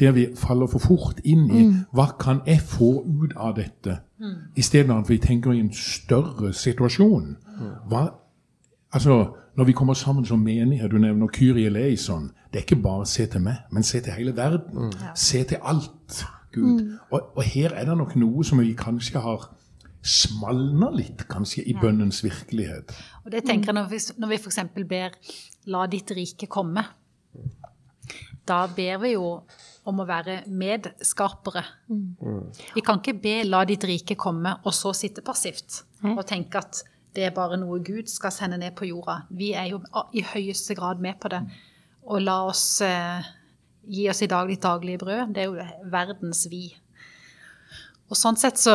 der 0.01 0.13
vi 0.13 0.27
faller 0.37 0.67
for 0.67 0.79
fort 0.79 1.21
inn 1.25 1.47
i 1.51 1.63
hva 1.93 2.11
kan 2.21 2.43
jeg 2.47 2.61
få 2.61 2.91
ut 3.07 3.33
av 3.37 3.55
dette, 3.57 3.99
istedenfor 4.57 5.01
at 5.01 5.09
vi 5.09 5.19
tenker 5.19 5.53
i 5.53 5.61
en 5.61 5.73
større 5.73 6.53
situasjon. 6.53 7.37
Hva, 7.89 8.03
altså, 8.93 9.33
når 9.57 9.65
vi 9.65 9.73
kommer 9.73 9.95
sammen 9.95 10.25
som 10.25 10.39
menighet, 10.39 10.91
du 10.91 10.99
nevner 10.99 11.27
Kyrie 11.33 11.69
Leison, 11.71 12.31
det 12.53 12.59
er 12.61 12.65
ikke 12.69 12.83
bare 12.83 13.07
se 13.07 13.27
til 13.27 13.41
meg, 13.41 13.55
men 13.73 13.83
se 13.83 14.01
til 14.01 14.13
hele 14.13 14.37
verden. 14.37 14.93
Se 15.17 15.43
til 15.45 15.57
alt, 15.65 16.25
Gud. 16.55 16.99
Og, 17.11 17.21
og 17.37 17.43
her 17.43 17.73
er 17.73 17.85
det 17.89 17.97
nok 17.97 18.17
noe 18.17 18.45
som 18.45 18.61
vi 18.61 18.73
kanskje 18.77 19.21
har 19.21 19.49
smalna 20.03 20.91
litt, 20.95 21.27
kanskje, 21.31 21.65
i 21.69 21.75
bønnens 21.79 22.23
virkelighet. 22.25 22.95
Og 23.25 23.31
det 23.35 23.45
tenker 23.47 23.71
jeg 23.71 23.79
når 23.79 23.91
vi, 23.91 24.01
når 24.19 24.33
vi 24.33 24.39
f.eks. 24.41 24.59
ber 24.89 25.19
'la 25.67 25.87
ditt 25.87 26.11
rike 26.11 26.47
komme'. 26.47 26.85
Da 28.47 28.67
ber 28.67 28.99
vi 28.99 29.13
jo 29.13 29.43
om 29.87 30.01
å 30.01 30.07
være 30.07 30.43
medskapere. 30.47 31.63
Vi 32.75 32.81
kan 32.81 32.99
ikke 32.99 33.21
be 33.23 33.43
'la 33.45 33.65
ditt 33.65 33.85
rike 33.85 34.17
komme' 34.19 34.59
og 34.65 34.75
så 34.75 34.93
sitte 34.93 35.23
passivt 35.23 35.85
og 36.03 36.27
tenke 36.27 36.59
at 36.59 36.83
det 37.15 37.25
er 37.25 37.35
bare 37.37 37.59
noe 37.61 37.79
Gud 37.85 38.09
skal 38.09 38.33
sende 38.33 38.59
ned 38.59 38.75
på 38.75 38.89
jorda. 38.89 39.27
Vi 39.31 39.53
er 39.53 39.69
jo 39.75 39.83
i 40.13 40.23
høyeste 40.23 40.75
grad 40.75 40.99
med 40.99 41.21
på 41.21 41.29
det. 41.29 41.43
Og 42.09 42.23
la 42.23 42.39
oss 42.49 42.81
eh, 42.81 43.23
gi 43.87 44.09
oss 44.11 44.23
i 44.23 44.27
dag 44.27 44.49
ditt 44.49 44.63
daglige 44.63 44.99
brød. 44.99 45.35
Det 45.35 45.43
er 45.43 45.51
jo 45.51 45.91
verdens 45.93 46.47
vi. 46.51 46.75
Og 48.13 48.19
sånn 48.19 48.37
sett 48.37 48.61
så, 48.61 48.75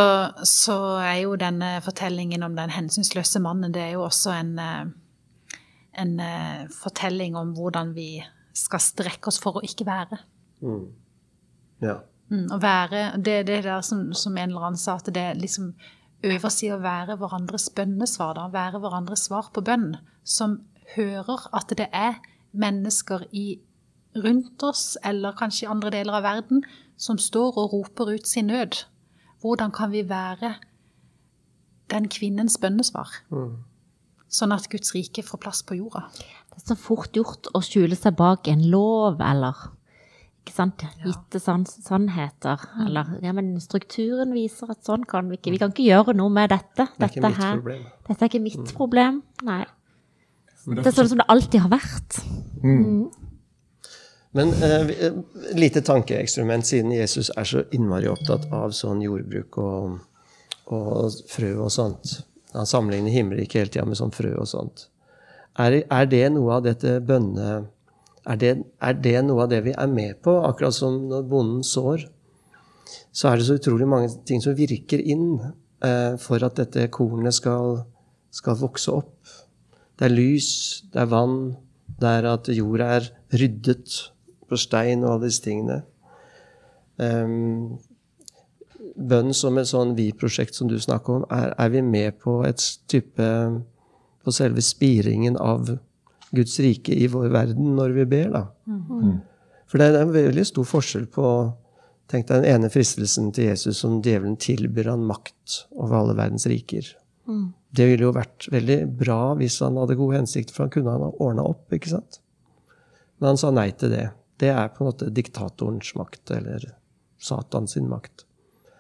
så 0.50 0.76
er 0.98 1.20
jo 1.22 1.36
denne 1.38 1.76
fortellingen 1.86 2.42
om 2.48 2.56
den 2.58 2.72
hensynsløse 2.74 3.42
mannen, 3.44 3.74
det 3.76 3.84
er 3.84 3.92
jo 3.94 4.08
også 4.08 4.34
en, 4.34 4.56
eh, 4.58 5.60
en 6.02 6.16
eh, 6.26 6.64
fortelling 6.74 7.38
om 7.38 7.52
hvordan 7.58 7.94
vi 7.94 8.16
skal 8.58 8.82
strekke 8.82 9.30
oss 9.30 9.38
for 9.44 9.60
å 9.60 9.66
ikke 9.66 9.86
være. 9.86 10.18
Ja. 11.86 12.00
Mm, 12.32 12.48
å 12.50 12.58
være, 12.60 13.04
det, 13.22 13.44
det 13.48 13.62
der 13.68 13.86
som, 13.86 14.10
som 14.18 14.36
en 14.42 14.50
eller 14.50 14.72
annen 14.72 14.82
sa, 14.82 14.98
at 14.98 15.14
det 15.14 15.28
liksom 15.38 15.70
øver 16.26 16.52
seg 16.52 16.74
å 16.74 16.82
være 16.82 17.20
hverandres 17.22 17.70
bønnesvar, 17.78 18.34
da. 18.40 18.50
Være 18.52 18.82
hverandres 18.82 19.28
svar 19.30 19.52
på 19.54 19.62
bønn. 19.64 19.92
Som 20.26 20.64
hører 20.96 21.46
at 21.56 21.72
det 21.78 21.92
er 21.94 22.18
mennesker 22.58 23.30
i, 23.32 23.62
rundt 24.18 24.66
oss, 24.66 24.96
eller 25.06 25.38
kanskje 25.38 25.68
i 25.68 25.72
andre 25.72 25.94
deler 25.94 26.18
av 26.18 26.26
verden, 26.26 26.66
som 26.98 27.22
står 27.22 27.62
og 27.62 27.76
roper 27.76 28.16
ut 28.18 28.28
sin 28.28 28.50
nød. 28.50 28.82
Hvordan 29.48 29.72
kan 29.72 29.92
vi 29.94 30.04
være 30.10 30.56
den 31.94 32.08
kvinnens 32.12 32.58
bønnesvar? 32.60 33.08
Sånn 34.28 34.52
at 34.52 34.66
Guds 34.68 34.92
rike 34.96 35.24
får 35.24 35.40
plass 35.40 35.62
på 35.64 35.78
jorda. 35.80 36.02
Det 36.52 36.60
er 36.60 36.66
så 36.74 36.76
fort 36.76 37.16
gjort 37.16 37.48
å 37.56 37.62
skjule 37.64 37.96
seg 37.96 38.18
bak 38.20 38.50
en 38.52 38.66
lov, 38.72 39.22
eller 39.24 39.56
ikke 40.44 40.52
sant? 40.56 40.84
gitte 41.06 41.40
sann- 41.44 41.64
sannheter. 41.68 42.60
Eller 42.86 43.14
ja, 43.24 43.32
men 43.36 43.54
strukturen 43.64 44.34
viser 44.36 44.72
at 44.74 44.84
sånn 44.84 45.06
kan 45.08 45.30
vi 45.32 45.38
ikke. 45.40 45.52
Vi 45.56 45.62
kan 45.64 45.72
ikke 45.72 45.88
gjøre 45.88 46.16
noe 46.18 46.30
med 46.34 46.50
dette. 46.52 46.90
Det 46.98 47.08
er 47.08 47.12
ikke 47.14 47.22
Dette, 47.22 47.30
mitt 47.30 47.38
her, 47.44 47.56
problem. 47.62 47.84
dette 48.10 48.22
er 48.26 48.32
ikke 48.34 48.44
mitt 48.44 48.74
problem. 48.76 49.22
Nei. 49.48 49.64
Det 50.68 50.86
er 50.88 50.92
sånn 50.92 51.08
som 51.14 51.22
det 51.24 51.30
alltid 51.32 51.62
har 51.64 51.72
vært. 51.72 52.20
Men 54.36 54.52
eh, 54.64 54.90
eh, 54.90 55.14
lite 55.56 55.82
tankeeksperiment, 55.82 56.66
siden 56.66 56.92
Jesus 56.92 57.32
er 57.38 57.48
så 57.48 57.64
innmari 57.72 58.10
opptatt 58.12 58.50
av 58.54 58.76
sånn 58.76 59.02
jordbruk 59.06 59.58
og, 59.64 59.98
og 60.74 61.16
frø 61.32 61.54
og 61.64 61.72
sånt. 61.74 62.20
Han 62.56 62.68
sammenligner 62.68 63.14
himmelriket 63.14 63.62
hele 63.62 63.74
tida 63.74 63.88
med 63.88 64.00
sånn 64.00 64.14
frø 64.16 64.34
og 64.42 64.50
sånt. 64.50 64.88
Er, 65.58 65.80
er 65.84 66.10
det 66.12 66.28
noe 66.36 66.60
av 66.60 66.68
dette 66.68 67.00
bønne... 67.06 67.66
Er 68.28 68.36
det, 68.36 68.50
er 68.84 68.96
det 69.00 69.20
noe 69.24 69.46
av 69.46 69.52
det 69.54 69.62
vi 69.64 69.72
er 69.72 69.88
med 69.88 70.18
på? 70.20 70.34
Akkurat 70.44 70.76
som 70.76 70.98
når 71.08 71.22
bonden 71.32 71.62
sår, 71.64 72.02
så 73.16 73.30
er 73.30 73.40
det 73.40 73.46
så 73.48 73.56
utrolig 73.56 73.88
mange 73.88 74.10
ting 74.28 74.42
som 74.44 74.58
virker 74.58 75.00
inn 75.00 75.38
eh, 75.40 76.18
for 76.20 76.44
at 76.44 76.60
dette 76.60 76.90
kornet 76.92 77.38
skal, 77.38 77.86
skal 78.36 78.60
vokse 78.60 78.92
opp. 78.92 79.32
Det 79.96 80.10
er 80.10 80.14
lys, 80.14 80.50
det 80.92 81.06
er 81.06 81.10
vann, 81.14 81.40
det 81.88 82.12
er 82.20 82.28
at 82.34 82.52
jorda 82.52 82.90
er 82.98 83.08
ryddet 83.32 83.96
på 84.50 84.60
stein 84.60 85.04
og 85.04 85.16
alle 85.16 85.30
disse 85.30 85.44
tingene. 85.46 85.82
Um, 86.98 87.78
bønn 88.98 89.34
som 89.38 89.58
et 89.62 89.70
sånn 89.70 89.94
vi-prosjekt 89.98 90.58
som 90.58 90.70
du 90.70 90.78
snakker 90.82 91.20
om, 91.20 91.26
er, 91.34 91.54
er, 91.54 91.74
vi 91.74 91.84
med 91.86 92.18
på 92.24 92.40
et 92.48 92.64
type 92.90 93.28
På 94.26 94.34
selve 94.34 94.60
spiringen 94.66 95.38
av 95.40 95.70
Guds 96.36 96.58
rike 96.60 96.92
i 96.92 97.06
vår 97.08 97.30
verden 97.32 97.78
når 97.78 97.94
vi 97.96 98.06
ber, 98.12 98.34
da. 98.34 98.42
Mm. 98.68 99.22
For 99.72 99.80
det 99.80 99.88
er 99.88 100.02
en 100.02 100.12
veldig 100.12 100.44
stor 100.50 100.68
forskjell 100.68 101.08
på 101.14 101.30
Tenk 102.08 102.30
deg 102.30 102.40
den 102.40 102.54
ene 102.56 102.70
fristelsen 102.72 103.34
til 103.36 103.50
Jesus 103.50 103.82
som 103.84 103.98
djevelen 104.00 104.38
tilbyr 104.40 104.94
han 104.94 105.02
makt 105.10 105.58
over 105.76 105.98
alle 105.98 106.14
verdens 106.16 106.48
riker. 106.48 106.88
Mm. 107.28 107.50
Det 107.76 107.88
ville 107.90 108.08
jo 108.08 108.14
vært 108.16 108.48
veldig 108.52 108.78
bra 109.02 109.34
hvis 109.36 109.58
han 109.60 109.76
hadde 109.76 109.98
gode 110.00 110.22
hensikter, 110.22 110.56
for 110.56 110.66
han 110.66 110.72
kunne 110.72 110.94
ha 110.94 111.10
ordna 111.12 111.44
opp. 111.44 111.66
ikke 111.76 111.92
sant? 111.92 112.22
Men 113.20 113.34
han 113.34 113.42
sa 113.42 113.52
nei 113.52 113.68
til 113.76 113.92
det. 113.92 114.06
Det 114.38 114.50
er 114.54 114.70
på 114.74 114.84
en 114.84 114.92
måte 114.92 115.10
diktatorens 115.14 115.94
makt, 115.98 116.32
eller 116.32 116.66
Satans 117.18 117.74
sin 117.74 117.90
makt. 117.90 118.26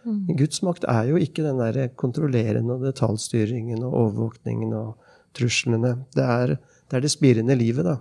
Mm. 0.06 0.38
Guds 0.38 0.62
makt 0.64 0.86
er 0.88 1.10
jo 1.10 1.20
ikke 1.20 1.44
den 1.44 1.60
der 1.60 1.90
kontrollerende 2.00 2.78
og 2.78 2.86
detaljstyringen 2.86 3.84
og 3.84 3.94
overvåkningen 3.94 4.74
og 4.78 4.94
truslene. 5.36 5.96
Det 6.16 6.24
er 6.24 6.56
det, 6.56 6.96
er 6.96 7.04
det 7.04 7.12
spirende 7.12 7.56
livet, 7.56 7.86
da. 7.86 7.98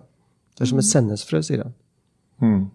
Det 0.54 0.64
er 0.64 0.70
som 0.70 0.78
et 0.78 0.88
sendesfrø, 0.88 1.42
sier 1.42 1.64
han. 1.64 1.74
Mm. 2.40 2.66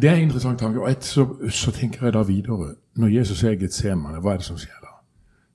Det 0.00 0.08
er 0.08 0.16
en 0.16 0.24
interessant 0.26 0.58
tanke. 0.58 0.80
Og 0.80 0.90
et, 0.90 1.04
så, 1.04 1.26
så, 1.50 1.70
tenker 1.74 2.06
jeg 2.06 2.14
da 2.16 2.22
videre. 2.26 2.74
Når 2.96 3.12
Jesus 3.18 3.42
er 3.42 3.52
eget 3.52 3.66
Getsemane, 3.66 4.22
hva 4.22 4.34
er 4.34 4.42
det 4.42 4.48
som 4.48 4.58
skjer 4.58 4.80
da? 4.82 4.94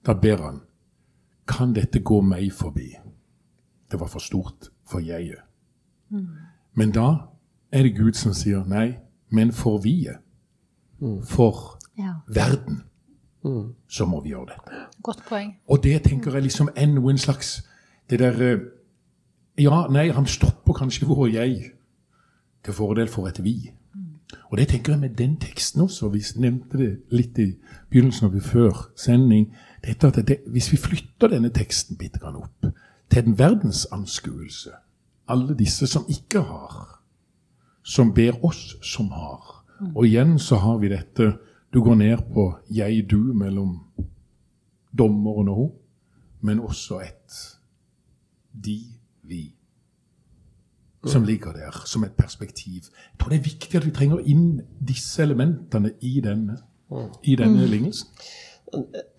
Da 0.05 0.15
ber 0.15 0.43
han 0.45 0.61
Kan 1.49 1.73
dette 1.73 1.99
gå 2.05 2.21
meg 2.21 2.51
forbi? 2.53 2.91
Det 3.91 3.99
var 3.99 4.07
for 4.07 4.21
stort 4.21 4.69
for 4.85 5.01
jeget. 5.01 5.41
Mm. 6.09 6.27
Men 6.77 6.91
da 6.93 7.07
er 7.71 7.83
det 7.83 7.95
Gud 7.97 8.13
som 8.13 8.33
sier 8.33 8.63
nei, 8.65 8.97
men 9.29 9.51
for 9.51 9.77
vi, 9.77 10.09
Mm. 11.01 11.23
For 11.23 11.79
ja. 11.97 12.13
verden. 12.27 12.83
Mm. 13.43 13.73
Så 13.87 14.05
må 14.05 14.21
vi 14.21 14.29
gjøre 14.29 14.45
det. 14.45 14.55
Godt 15.03 15.23
poeng. 15.29 15.55
Og 15.67 15.83
det 15.83 16.01
tenker 16.03 16.33
jeg 16.33 16.43
liksom 16.43 16.69
er 16.75 16.83
en 16.83 17.17
slags 17.17 17.65
Det 18.09 18.19
der 18.19 18.41
eh, 18.41 18.59
Ja, 19.57 19.87
nei, 19.87 20.09
han 20.11 20.25
stopper 20.25 20.73
kanskje 20.73 21.05
vår 21.07 21.27
jeg 21.27 21.71
til 22.63 22.73
fordel 22.73 23.07
for 23.07 23.27
et 23.27 23.43
vi. 23.43 23.71
Og 24.49 24.57
det 24.57 24.67
tenker 24.67 24.93
jeg 24.93 24.99
med 24.99 25.09
den 25.09 25.37
teksten 25.37 25.81
også. 25.81 26.09
Vi 26.09 26.23
nevnte 26.35 26.77
det 26.77 26.99
litt 27.11 27.37
i 27.37 27.55
begynnelsen 27.89 28.25
av 28.27 28.41
før 28.41 28.89
sending. 28.95 29.55
dette 29.85 30.07
at 30.07 30.27
det, 30.27 30.37
Hvis 30.47 30.71
vi 30.71 30.77
flytter 30.77 31.27
denne 31.27 31.49
teksten 31.49 31.97
bitte 31.97 32.19
grann 32.19 32.35
opp 32.35 32.65
til 33.09 33.23
en 33.23 33.37
verdensanskuelse 33.39 34.69
Alle 35.27 35.57
disse 35.57 35.87
som 35.87 36.05
ikke 36.09 36.41
har, 36.41 36.98
som 37.83 38.13
ber 38.13 38.37
oss 38.45 38.75
som 38.85 39.11
har. 39.11 39.63
Og 39.95 40.05
igjen 40.05 40.37
så 40.39 40.59
har 40.59 40.79
vi 40.81 40.91
dette 40.91 41.37
Du 41.69 41.83
går 41.85 41.95
ned 41.95 42.21
på 42.33 42.47
jeg-du 42.73 43.29
mellom 43.37 43.75
dommeren 44.97 45.51
og 45.51 45.55
hun, 45.55 45.71
men 46.41 46.59
også 46.59 46.97
et 47.03 47.35
de-vi 48.57 49.43
som 51.05 51.23
ligger 51.23 51.53
der 51.53 51.77
som 51.85 52.03
et 52.03 52.15
perspektiv. 52.17 52.89
Jeg 52.89 53.19
tror 53.19 53.29
det 53.29 53.37
er 53.37 53.45
viktig 53.45 53.77
at 53.77 53.85
vi 53.85 53.93
trenger 53.95 54.25
inn 54.25 54.61
disse 54.81 55.21
elementene 55.23 55.93
i 56.01 56.19
denne, 56.25 56.57
i 57.23 57.37
denne 57.39 57.61
mm. 57.61 57.69
lignelsen. 57.71 58.09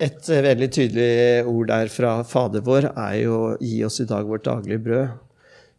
Et 0.00 0.28
veldig 0.28 0.70
tydelig 0.70 1.46
ord 1.46 1.70
der 1.70 1.88
fra 1.90 2.20
Fader 2.22 2.62
vår 2.66 2.90
er 2.92 3.14
jo 3.22 3.56
'gi 3.60 3.84
oss 3.84 4.00
i 4.00 4.06
dag 4.06 4.26
vårt 4.26 4.44
daglige 4.44 4.78
brød'. 4.78 5.16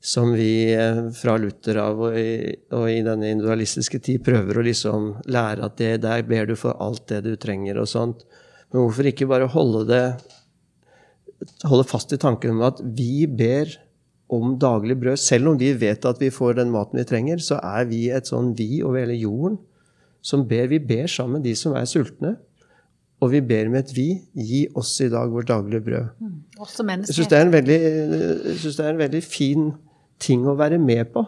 Som 0.02 0.32
vi 0.34 0.74
eh, 0.74 1.04
fra 1.14 1.36
Luther 1.38 1.78
av 1.78 2.00
og 2.08 2.18
i, 2.18 2.56
og 2.74 2.88
i 2.90 3.04
denne 3.06 3.30
individualistiske 3.36 4.02
tid 4.02 4.24
prøver 4.26 4.58
å 4.58 4.66
liksom 4.66 5.12
lære 5.30 5.68
at 5.68 5.78
det 5.78 5.92
der 6.08 6.26
ber 6.26 6.50
du 6.50 6.56
for 6.58 6.74
alt 6.82 7.06
det 7.12 7.22
du 7.28 7.36
trenger 7.38 7.78
og 7.84 7.90
sånt. 7.92 8.26
Men 8.72 8.88
hvorfor 8.88 9.12
ikke 9.12 9.30
bare 9.30 9.52
holde 9.52 9.86
det 9.92 10.06
holde 11.66 11.88
fast 11.90 12.14
i 12.14 12.20
tanken 12.22 12.56
om 12.56 12.64
at 12.66 12.82
vi 12.98 13.26
ber 13.26 13.70
om 14.32 14.56
daglig 14.60 14.96
brød. 15.00 15.20
Selv 15.20 15.52
om 15.52 15.60
vi 15.60 15.74
vet 15.76 16.06
at 16.08 16.22
vi 16.22 16.32
får 16.32 16.60
den 16.62 16.72
maten 16.74 17.00
vi 17.00 17.08
trenger, 17.08 17.42
så 17.44 17.60
er 17.60 17.90
vi 17.90 18.06
et 18.14 18.30
sånn 18.30 18.54
vi 18.58 18.80
over 18.86 19.04
hele 19.04 19.18
jorden 19.20 19.60
som 20.24 20.46
ber. 20.48 20.70
Vi 20.72 20.80
ber 20.80 21.10
sammen 21.12 21.44
de 21.44 21.54
som 21.58 21.76
er 21.76 21.90
sultne. 21.90 22.38
Og 23.22 23.34
vi 23.36 23.42
ber 23.46 23.70
med 23.70 23.84
et 23.84 23.94
vi. 23.94 24.08
Gi 24.34 24.64
oss 24.78 24.96
i 25.04 25.10
dag 25.12 25.30
vårt 25.30 25.52
daglige 25.52 25.84
brød. 25.86 26.14
Mm, 26.22 26.38
også 26.58 26.86
mennesker. 26.88 27.14
Jeg 27.14 27.20
syns 27.20 27.30
det, 27.30 27.38
det, 28.78 28.86
er 28.86 28.94
en 28.96 29.04
veldig 29.04 29.24
fin 29.26 29.68
ting 30.22 30.46
å 30.48 30.58
være 30.60 30.80
med 30.82 31.12
på. 31.16 31.26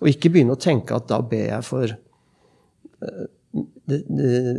Og 0.00 0.08
ikke 0.08 0.32
begynne 0.32 0.56
å 0.56 0.60
tenke 0.60 0.96
at 0.96 1.08
da 1.10 1.20
ber 1.24 1.46
jeg 1.50 1.66
for 1.66 1.92
uh, 1.92 3.26
det, 3.90 4.00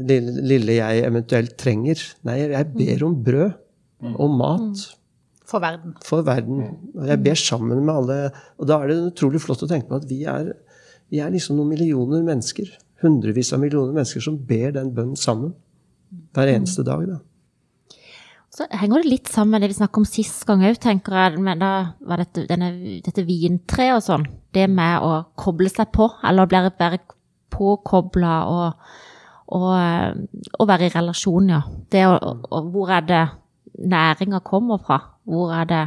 det, 0.08 0.18
lille 0.46 0.78
jeg 0.78 1.06
eventuelt 1.08 1.56
trenger. 1.60 2.02
Nei, 2.28 2.42
jeg 2.52 2.72
ber 2.76 3.06
om 3.08 3.16
brød 3.26 4.12
og 4.12 4.36
mat. 4.38 4.68
Mm. 4.68 5.00
For 5.52 5.64
verden. 5.64 5.96
For 6.06 6.26
verden. 6.28 6.62
Og 6.96 7.08
jeg 7.10 7.24
ber 7.26 7.40
sammen 7.40 7.84
med 7.84 7.94
alle. 7.94 8.20
Og 8.60 8.70
da 8.70 8.80
er 8.82 8.92
det 8.92 9.00
utrolig 9.10 9.42
flott 9.44 9.66
å 9.66 9.70
tenke 9.72 9.90
på 9.90 10.00
at 10.00 10.08
vi 10.10 10.22
er, 10.30 10.54
vi 11.12 11.20
er 11.24 11.34
liksom 11.34 11.58
noen 11.60 11.74
millioner 11.74 12.24
mennesker. 12.28 12.70
Hundrevis 13.04 13.52
av 13.56 13.64
millioner 13.64 13.96
mennesker 13.98 14.24
som 14.24 14.38
ber 14.48 14.76
den 14.78 14.94
bønnen 14.96 15.20
sammen. 15.20 15.56
Hver 16.36 16.52
eneste 16.54 16.86
dag. 16.88 17.04
da. 17.08 17.20
Så 18.52 18.66
henger 18.76 19.00
det 19.00 19.08
litt 19.08 19.30
sammen 19.32 19.56
med 19.56 19.64
det 19.64 19.70
vi 19.72 19.78
snakket 19.78 20.02
om 20.02 20.08
sist 20.08 20.44
gang 20.48 20.66
òg, 20.68 20.76
tenker 20.84 21.16
jeg. 21.16 21.40
Men 21.44 21.62
da 21.62 21.72
var 22.04 22.20
dette, 22.20 22.44
denne, 22.50 23.00
dette 23.06 23.24
vintreet 23.24 23.96
og 23.96 24.04
sånn. 24.04 24.26
Det 24.52 24.66
med 24.68 25.06
å 25.08 25.22
koble 25.40 25.72
seg 25.72 25.94
på, 25.96 26.10
eller 26.28 26.50
bli 26.52 26.60
bare 26.80 27.00
påkobla 27.52 28.34
og, 28.52 28.90
og, 29.56 29.70
og, 30.58 30.66
være 30.68 30.90
i 30.90 30.92
relasjon, 30.92 31.54
ja. 31.54 31.62
Det, 31.92 32.04
å, 32.08 32.36
og 32.52 32.68
hvor 32.74 32.92
er 32.98 33.08
det 33.08 33.24
næringa 33.88 34.42
kommer 34.44 34.84
fra. 34.84 35.00
Hvor 35.32 35.54
er 35.56 35.72
det 35.72 35.86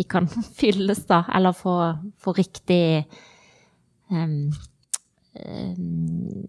vi 0.00 0.06
kan 0.08 0.30
fylles, 0.60 1.04
da, 1.10 1.26
eller 1.36 1.52
få, 1.56 1.76
få 2.16 2.32
riktig 2.38 3.04
um, 4.08 4.48
um, 5.36 6.40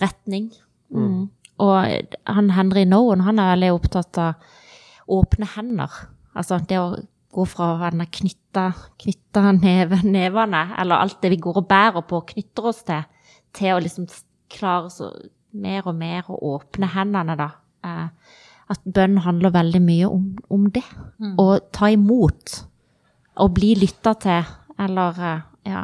retning. 0.00 0.48
Mm. 0.88 1.28
Og 1.60 2.16
han 2.30 2.50
Henry 2.56 2.86
Noen 2.88 3.24
han 3.26 3.40
er 3.40 3.54
veldig 3.54 3.70
opptatt 3.76 4.20
av 4.20 4.50
åpne 5.10 5.48
hender. 5.56 5.96
Altså 6.38 6.60
det 6.68 6.78
å 6.80 6.92
gå 7.30 7.44
fra 7.46 7.72
å 7.74 7.80
være 7.80 8.06
knytta, 8.10 8.70
knytta 9.02 9.52
neve, 9.58 10.00
nevene, 10.06 10.64
eller 10.80 11.02
alt 11.02 11.20
det 11.22 11.32
vi 11.34 11.42
går 11.42 11.60
og 11.62 11.68
bærer 11.70 12.06
på 12.06 12.20
og 12.20 12.30
knytter 12.32 12.70
oss 12.72 12.82
til, 12.86 13.04
til 13.54 13.74
å 13.74 13.82
liksom 13.82 14.08
klare 14.50 14.90
så 14.90 15.10
mer 15.50 15.86
og 15.86 15.96
mer 15.98 16.26
å 16.30 16.38
åpne 16.54 16.90
hendene, 16.94 17.36
da. 17.38 17.50
Eh, 17.86 18.34
at 18.70 18.82
bønn 18.86 19.18
handler 19.24 19.54
veldig 19.54 19.80
mye 19.82 20.10
om, 20.10 20.26
om 20.52 20.66
det. 20.70 20.86
Mm. 21.18 21.34
Å 21.42 21.46
ta 21.74 21.90
imot. 21.90 22.60
Og 23.42 23.54
bli 23.56 23.72
lytta 23.78 24.14
til. 24.22 24.52
Eller 24.80 25.18
eh, 25.26 25.40
ja. 25.72 25.82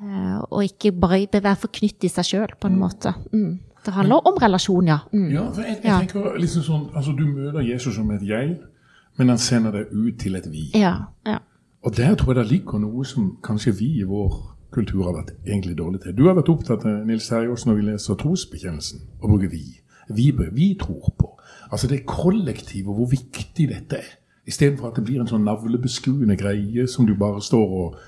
Eh, 0.00 0.36
og 0.46 0.62
ikke 0.66 0.94
bare 0.94 1.26
være 1.40 1.58
forknytt 1.66 2.06
i 2.06 2.12
seg 2.12 2.28
sjøl, 2.28 2.54
på 2.54 2.70
en 2.70 2.78
mm. 2.78 2.84
måte. 2.84 3.14
Mm. 3.34 3.58
Det 3.86 3.94
handler 3.94 4.26
om 4.28 4.36
relasjon, 4.42 4.88
ja. 4.88 4.98
Mm. 5.12 5.30
Ja, 5.32 5.46
for 5.50 5.62
jeg, 5.64 5.78
jeg 5.84 6.06
tenker 6.06 6.36
liksom 6.36 6.62
sånn, 6.66 6.86
altså 6.94 7.14
Du 7.16 7.24
møter 7.26 7.64
Jesus 7.64 7.94
som 7.96 8.10
et 8.12 8.24
jeg, 8.28 8.58
men 9.18 9.32
han 9.32 9.40
sender 9.40 9.72
deg 9.72 9.92
ut 9.92 10.18
til 10.20 10.36
et 10.36 10.48
vi. 10.52 10.70
Ja, 10.76 10.94
ja. 11.26 11.38
Og 11.82 11.96
der 11.96 12.14
tror 12.14 12.34
jeg 12.34 12.42
det 12.42 12.52
ligger 12.52 12.80
noe 12.82 13.04
som 13.08 13.36
kanskje 13.44 13.72
vi 13.78 13.88
i 14.02 14.06
vår 14.08 14.36
kultur 14.74 15.06
har 15.08 15.16
vært 15.16 15.32
egentlig 15.46 15.78
dårlig 15.78 16.02
til. 16.04 16.14
Du 16.16 16.26
har 16.28 16.36
vært 16.36 16.52
opptatt 16.52 16.84
av 16.86 17.06
Nils 17.08 17.28
Terjås 17.28 17.64
når 17.66 17.78
vi 17.78 17.86
leser 17.88 18.18
trosbekjennelsen, 18.20 19.06
og 19.20 19.32
bruker 19.32 19.50
vi. 19.52 19.64
Vi, 20.10 20.30
vi 20.52 20.74
tror 20.80 21.12
på. 21.18 21.30
Altså 21.70 21.88
det 21.88 22.04
kollektive, 22.06 22.92
hvor 22.92 23.08
viktig 23.10 23.68
dette 23.70 23.96
er. 23.96 24.16
Istedenfor 24.46 24.90
at 24.90 24.96
det 24.98 25.04
blir 25.06 25.20
en 25.22 25.28
sånn 25.30 25.44
navlebeskuende 25.46 26.36
greie 26.38 26.86
som 26.90 27.06
du 27.06 27.14
bare 27.18 27.42
står 27.44 27.74
og 27.82 27.98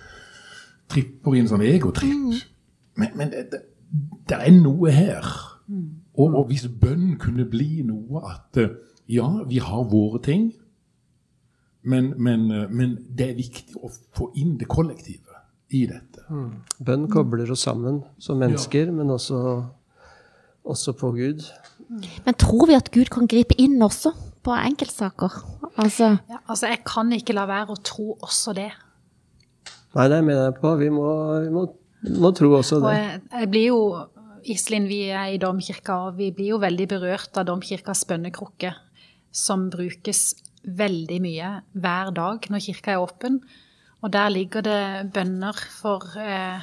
tripper 0.91 1.37
i 1.37 1.43
en 1.43 1.51
sånn 1.51 1.65
egotripp. 1.67 2.19
Mm. 2.19 2.41
Men, 2.99 3.13
men 3.17 3.33
det, 3.33 3.45
det, 3.53 3.61
det, 4.29 4.39
er 4.39 4.55
noe 4.57 4.93
her. 4.93 5.29
Og, 6.15 6.27
og, 6.27 6.47
hvis 6.51 6.67
bønn 6.81 7.17
kunne 7.21 7.47
bli 7.49 7.83
noe 7.87 8.23
at 8.29 8.61
eh, 8.61 8.75
ja, 9.13 9.29
vi 9.49 9.61
har 9.63 9.87
våre 9.91 10.21
ting, 10.25 10.51
men, 11.83 12.13
men, 12.17 12.51
eh, 12.51 12.69
men 12.71 12.97
det 13.09 13.31
er 13.31 13.39
viktig 13.39 13.79
å 13.81 13.91
få 14.17 14.31
inn 14.39 14.57
det 14.61 14.69
kollektive 14.71 15.41
i 15.73 15.87
dette. 15.89 16.25
Mm. 16.29 16.51
Bønn 16.85 17.09
kobler 17.13 17.51
oss 17.53 17.65
sammen 17.67 18.03
som 18.23 18.41
mennesker, 18.43 18.91
ja. 18.91 18.95
men 18.95 19.11
også, 19.11 19.41
også 20.69 20.95
på 21.01 21.15
Gud. 21.17 21.47
Men 22.27 22.37
tror 22.41 22.69
vi 22.71 22.77
at 22.79 22.93
Gud 22.93 23.11
kan 23.13 23.29
gripe 23.31 23.57
inn 23.61 23.81
også 23.83 24.13
på 24.45 24.55
enkeltsaker? 24.57 25.43
Altså, 25.81 26.17
ja, 26.29 26.41
altså 26.47 26.71
jeg 26.71 26.83
kan 26.87 27.13
ikke 27.17 27.37
la 27.37 27.47
være 27.49 27.75
å 27.75 27.83
tro 27.85 28.13
også 28.21 28.55
det. 28.57 28.71
Nei, 29.93 30.09
det 30.09 30.23
mener 30.25 30.49
jeg 30.49 30.57
på. 30.61 30.73
Vi 30.81 30.89
må, 30.93 31.09
vi 31.45 31.53
må, 31.53 31.67
må 32.21 32.33
tro 32.37 32.53
også 32.59 32.81
Og 32.81 32.89
det. 32.89 32.97
jeg, 32.97 33.21
jeg 33.33 33.51
blir 33.53 33.67
jo 33.69 33.81
Iselin, 34.51 34.89
vi 34.91 35.05
er 35.15 35.33
i 35.35 35.41
domkirka, 35.41 35.99
og 36.09 36.19
vi 36.19 36.31
blir 36.35 36.55
jo 36.55 36.63
veldig 36.63 36.87
berørt 36.91 37.39
av 37.39 37.47
domkirkas 37.49 38.05
bønnekrukke, 38.09 38.73
som 39.33 39.69
brukes 39.73 40.33
veldig 40.63 41.19
mye 41.23 41.51
hver 41.73 42.13
dag 42.15 42.47
når 42.51 42.65
kirka 42.67 42.95
er 42.95 43.03
åpen. 43.03 43.41
Og 44.03 44.13
der 44.15 44.31
ligger 44.35 44.65
det 44.67 45.13
bønner 45.15 45.59
for 45.79 46.03
eh, 46.19 46.63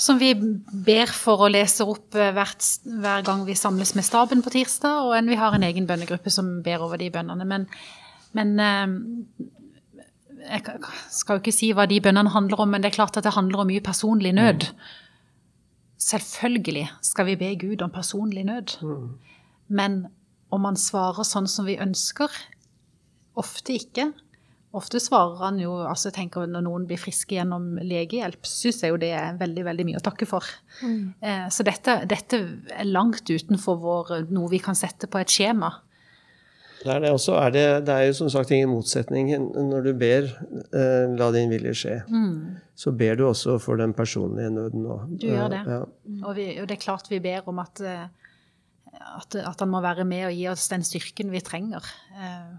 Som 0.00 0.20
vi 0.20 0.30
ber 0.34 1.10
for 1.12 1.42
og 1.44 1.50
leser 1.52 1.88
opp 1.90 2.14
eh, 2.14 2.30
hvert, 2.32 2.64
hver 2.86 3.24
gang 3.26 3.42
vi 3.44 3.58
samles 3.58 3.94
med 3.98 4.06
staben 4.06 4.42
på 4.42 4.52
tirsdag, 4.54 5.02
og 5.04 5.16
en, 5.18 5.28
vi 5.28 5.36
har 5.36 5.54
en 5.54 5.66
egen 5.66 5.88
bønnegruppe 5.90 6.30
som 6.30 6.60
ber 6.62 6.86
over 6.86 7.02
de 7.02 7.10
bønnene. 7.12 7.44
Men, 7.44 7.66
men 8.32 8.54
eh, 8.64 8.94
jeg 10.46 10.64
skal 11.10 11.36
jo 11.36 11.42
ikke 11.42 11.54
si 11.54 11.74
hva 11.74 11.84
de 11.90 12.00
bønnene 12.00 12.32
handler 12.32 12.62
om, 12.62 12.70
men 12.72 12.82
det 12.82 12.92
er 12.92 13.00
klart 13.02 13.18
at 13.18 13.26
det 13.26 13.34
handler 13.36 13.64
om 13.64 13.70
mye 13.70 13.84
personlig 13.84 14.32
nød. 14.38 14.70
Selvfølgelig 16.00 16.86
skal 17.04 17.28
vi 17.28 17.36
be 17.36 17.50
Gud 17.60 17.82
om 17.84 17.92
personlig 17.92 18.46
nød. 18.48 18.78
Men 19.68 20.06
om 20.50 20.64
han 20.66 20.78
svarer 20.80 21.26
sånn 21.28 21.48
som 21.50 21.68
vi 21.68 21.76
ønsker, 21.80 22.32
ofte 23.38 23.76
ikke. 23.76 24.10
Ofte 24.76 25.00
svarer 25.02 25.40
han 25.42 25.58
jo 25.58 25.72
altså 25.82 26.10
jeg 26.10 26.14
tenker 26.14 26.46
Når 26.46 26.62
noen 26.62 26.84
blir 26.86 27.00
friske 27.00 27.34
gjennom 27.34 27.74
legehjelp, 27.82 28.46
syns 28.46 28.84
jeg 28.84 28.92
jo 28.92 29.00
det 29.02 29.10
er 29.18 29.38
veldig 29.38 29.64
veldig 29.66 29.86
mye 29.88 30.00
å 30.00 30.04
takke 30.06 30.28
for. 30.30 30.46
Eh, 31.20 31.46
så 31.50 31.66
dette, 31.66 31.96
dette 32.10 32.38
er 32.70 32.86
langt 32.88 33.26
utenfor 33.26 33.80
vår, 33.82 34.12
noe 34.30 34.50
vi 34.52 34.62
kan 34.62 34.78
sette 34.78 35.10
på 35.10 35.20
et 35.20 35.32
skjema. 35.32 35.72
Det 36.80 36.88
er 36.88 37.02
det 37.04 37.10
også. 37.12 37.34
Er 37.36 37.50
det, 37.52 37.64
det 37.86 37.92
er 37.94 38.06
jo 38.08 38.12
som 38.16 38.30
sagt 38.32 38.50
ingen 38.56 38.70
motsetning. 38.72 39.28
Når 39.52 39.82
du 39.84 39.90
ber 40.00 40.24
eh, 40.24 41.10
'la 41.12 41.26
din 41.34 41.50
vilje 41.52 41.74
skje', 41.76 41.98
så 42.74 42.92
ber 42.96 43.16
du 43.20 43.26
også 43.28 43.58
for 43.60 43.76
den 43.76 43.92
personlige 43.92 44.48
nøden 44.50 44.86
òg. 44.86 45.02
Du 45.20 45.26
gjør 45.28 45.50
det. 45.52 45.60
Ja. 45.66 45.82
Og, 46.24 46.32
vi, 46.36 46.46
og 46.62 46.68
det 46.68 46.78
er 46.78 46.80
klart 46.86 47.10
vi 47.10 47.18
ber 47.20 47.44
om 47.52 47.58
at, 47.60 47.80
eh, 47.84 48.06
at, 49.18 49.36
at 49.36 49.60
han 49.60 49.68
må 49.68 49.82
være 49.84 50.04
med 50.08 50.26
og 50.30 50.32
gi 50.32 50.48
oss 50.48 50.68
den 50.72 50.82
styrken 50.82 51.30
vi 51.30 51.40
trenger. 51.44 51.84
Eh, 52.16 52.56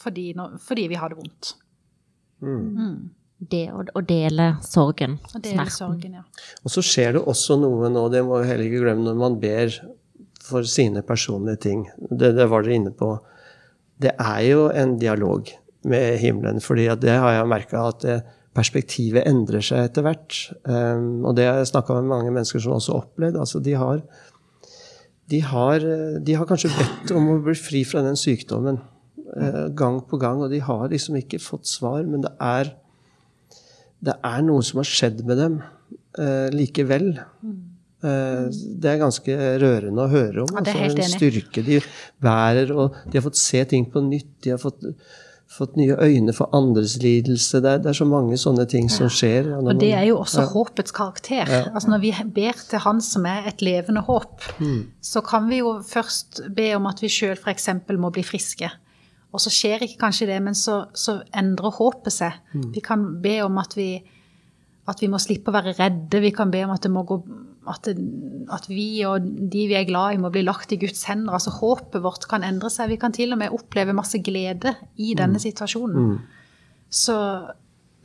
fordi, 0.00 0.32
når, 0.36 0.56
fordi 0.62 0.86
vi 0.88 0.94
har 0.94 1.08
det 1.12 1.18
vondt. 1.20 1.54
Det 3.50 3.66
å, 3.68 3.82
å 3.84 4.00
dele 4.00 4.56
sorgen, 4.64 5.18
Å 5.34 5.40
smerten. 5.42 5.70
sorgen, 5.70 6.12
ja. 6.22 6.22
Og 6.64 6.72
så 6.72 6.80
skjer 6.84 7.18
det 7.18 7.22
også 7.28 7.58
noe 7.60 7.90
nå, 7.92 8.06
det 8.12 8.22
må 8.24 8.40
vi 8.40 8.48
heller 8.48 8.64
ikke 8.64 8.80
glemme, 8.86 9.04
når 9.04 9.18
man 9.20 9.36
ber 9.42 9.74
for 10.46 10.66
sine 10.68 11.02
personlige 11.06 11.62
ting. 11.66 11.86
Det, 11.98 12.32
det 12.36 12.46
var 12.50 12.64
dere 12.64 12.78
inne 12.80 12.94
på. 12.94 13.16
Det 14.02 14.12
er 14.14 14.42
jo 14.46 14.66
en 14.70 14.96
dialog 15.00 15.50
med 15.86 16.18
himmelen, 16.22 16.60
fordi 16.62 16.88
det 17.00 17.14
har 17.18 17.36
jeg 17.36 17.50
merka 17.50 17.84
at 17.90 18.02
det, 18.04 18.16
perspektivet 18.56 19.26
endrer 19.28 19.64
seg 19.64 19.90
etter 19.90 20.06
hvert. 20.06 20.38
Um, 20.64 21.24
og 21.28 21.36
det 21.36 21.46
har 21.48 21.60
jeg 21.60 21.70
snakka 21.72 21.98
med 21.98 22.10
mange 22.12 22.32
mennesker 22.32 22.62
som 22.62 22.76
også 22.76 22.94
har 22.94 23.04
opplevd. 23.04 23.38
Altså, 23.42 23.60
de 23.60 23.74
har, 23.76 24.02
de, 25.30 25.40
eh, 25.42 26.18
de 26.24 26.36
har 26.38 26.48
kanskje 26.48 26.72
bedt 26.72 27.12
om 27.16 27.34
å 27.34 27.38
bli 27.44 27.56
fri 27.58 27.84
fra 27.88 28.04
den 28.06 28.18
sykdommen 28.20 28.80
uh, 29.36 29.66
gang 29.76 30.00
på 30.08 30.20
gang, 30.22 30.42
og 30.44 30.52
de 30.54 30.62
har 30.64 30.88
liksom 30.92 31.18
ikke 31.20 31.42
fått 31.42 31.68
svar, 31.70 32.04
men 32.08 32.24
det 32.24 32.32
er 32.40 32.72
det 34.06 34.14
er 34.24 34.42
noe 34.44 34.62
som 34.64 34.82
har 34.82 34.88
skjedd 34.88 35.22
med 35.26 35.40
dem 35.40 35.60
uh, 36.20 36.48
likevel. 36.52 37.14
Eh, 38.06 38.48
det 38.80 38.90
er 38.92 39.02
ganske 39.02 39.36
rørende 39.62 40.06
å 40.06 40.10
høre 40.12 40.44
om. 40.44 40.50
Ja, 40.54 40.62
det 40.64 40.74
er 40.74 40.82
altså, 40.86 40.86
helt 40.86 41.04
en 41.04 41.14
styrke 41.16 41.64
de 41.66 41.80
bærer, 42.22 42.72
og 42.74 42.98
de 43.10 43.18
har 43.18 43.24
fått 43.26 43.40
se 43.40 43.62
ting 43.72 43.88
på 43.90 44.02
nytt. 44.06 44.28
De 44.46 44.52
har 44.54 44.60
fått, 44.62 44.84
fått 45.56 45.76
nye 45.80 45.96
øyne 46.02 46.34
for 46.36 46.54
andres 46.56 46.96
lidelse. 47.02 47.60
Det 47.64 47.72
er, 47.72 47.82
det 47.84 47.92
er 47.92 47.98
så 48.00 48.06
mange 48.08 48.38
sånne 48.40 48.66
ting 48.70 48.88
som 48.92 49.10
skjer. 49.12 49.52
ja, 49.52 49.60
Og 49.60 49.80
det 49.80 49.92
er 49.98 50.08
jo 50.08 50.20
også 50.22 50.46
håpets 50.54 50.94
karakter. 50.94 51.50
Altså 51.72 51.92
Når 51.92 52.02
vi 52.04 52.14
ber 52.38 52.58
til 52.70 52.82
Han 52.86 53.02
som 53.04 53.26
er 53.30 53.46
et 53.50 53.62
levende 53.64 54.02
håp, 54.06 54.42
så 55.00 55.22
kan 55.26 55.48
vi 55.50 55.62
jo 55.62 55.76
først 55.86 56.42
be 56.54 56.72
om 56.78 56.90
at 56.90 57.02
vi 57.02 57.12
sjøl 57.12 57.36
f.eks. 57.38 57.70
må 57.98 58.10
bli 58.14 58.26
friske. 58.26 58.70
Og 59.34 59.42
så 59.42 59.50
skjer 59.52 59.82
ikke 59.84 59.98
kanskje 60.06 60.30
det, 60.30 60.36
men 60.40 60.54
så, 60.56 60.86
så 60.96 61.18
endrer 61.36 61.74
håpet 61.76 62.14
seg. 62.14 62.38
Vi 62.72 62.80
kan 62.80 63.02
be 63.20 63.40
om 63.44 63.58
at 63.60 63.74
vi, 63.76 63.90
at 64.88 65.02
vi 65.02 65.08
må 65.12 65.18
slippe 65.20 65.50
å 65.52 65.56
være 65.56 65.74
redde. 65.76 66.22
Vi 66.22 66.30
kan 66.32 66.50
be 66.54 66.62
om 66.64 66.72
at, 66.72 66.82
det 66.86 66.92
må 66.94 67.02
gå, 67.04 67.18
at, 67.70 67.88
at 68.52 68.66
vi 68.70 68.88
og 69.08 69.24
de 69.24 69.66
vi 69.70 69.76
er 69.78 69.86
glad 69.88 70.14
i, 70.14 70.20
må 70.22 70.30
bli 70.34 70.44
lagt 70.46 70.72
i 70.74 70.78
Guds 70.80 71.04
hender. 71.08 71.36
Altså 71.36 71.52
Håpet 71.58 72.02
vårt 72.04 72.28
kan 72.30 72.46
endre 72.46 72.70
seg. 72.72 72.90
Vi 72.92 73.00
kan 73.00 73.14
til 73.14 73.34
og 73.34 73.40
med 73.42 73.54
oppleve 73.54 73.96
masse 73.96 74.20
glede 74.24 74.76
i 74.96 75.14
denne 75.18 75.40
situasjonen. 75.42 76.18
Så, 76.92 77.16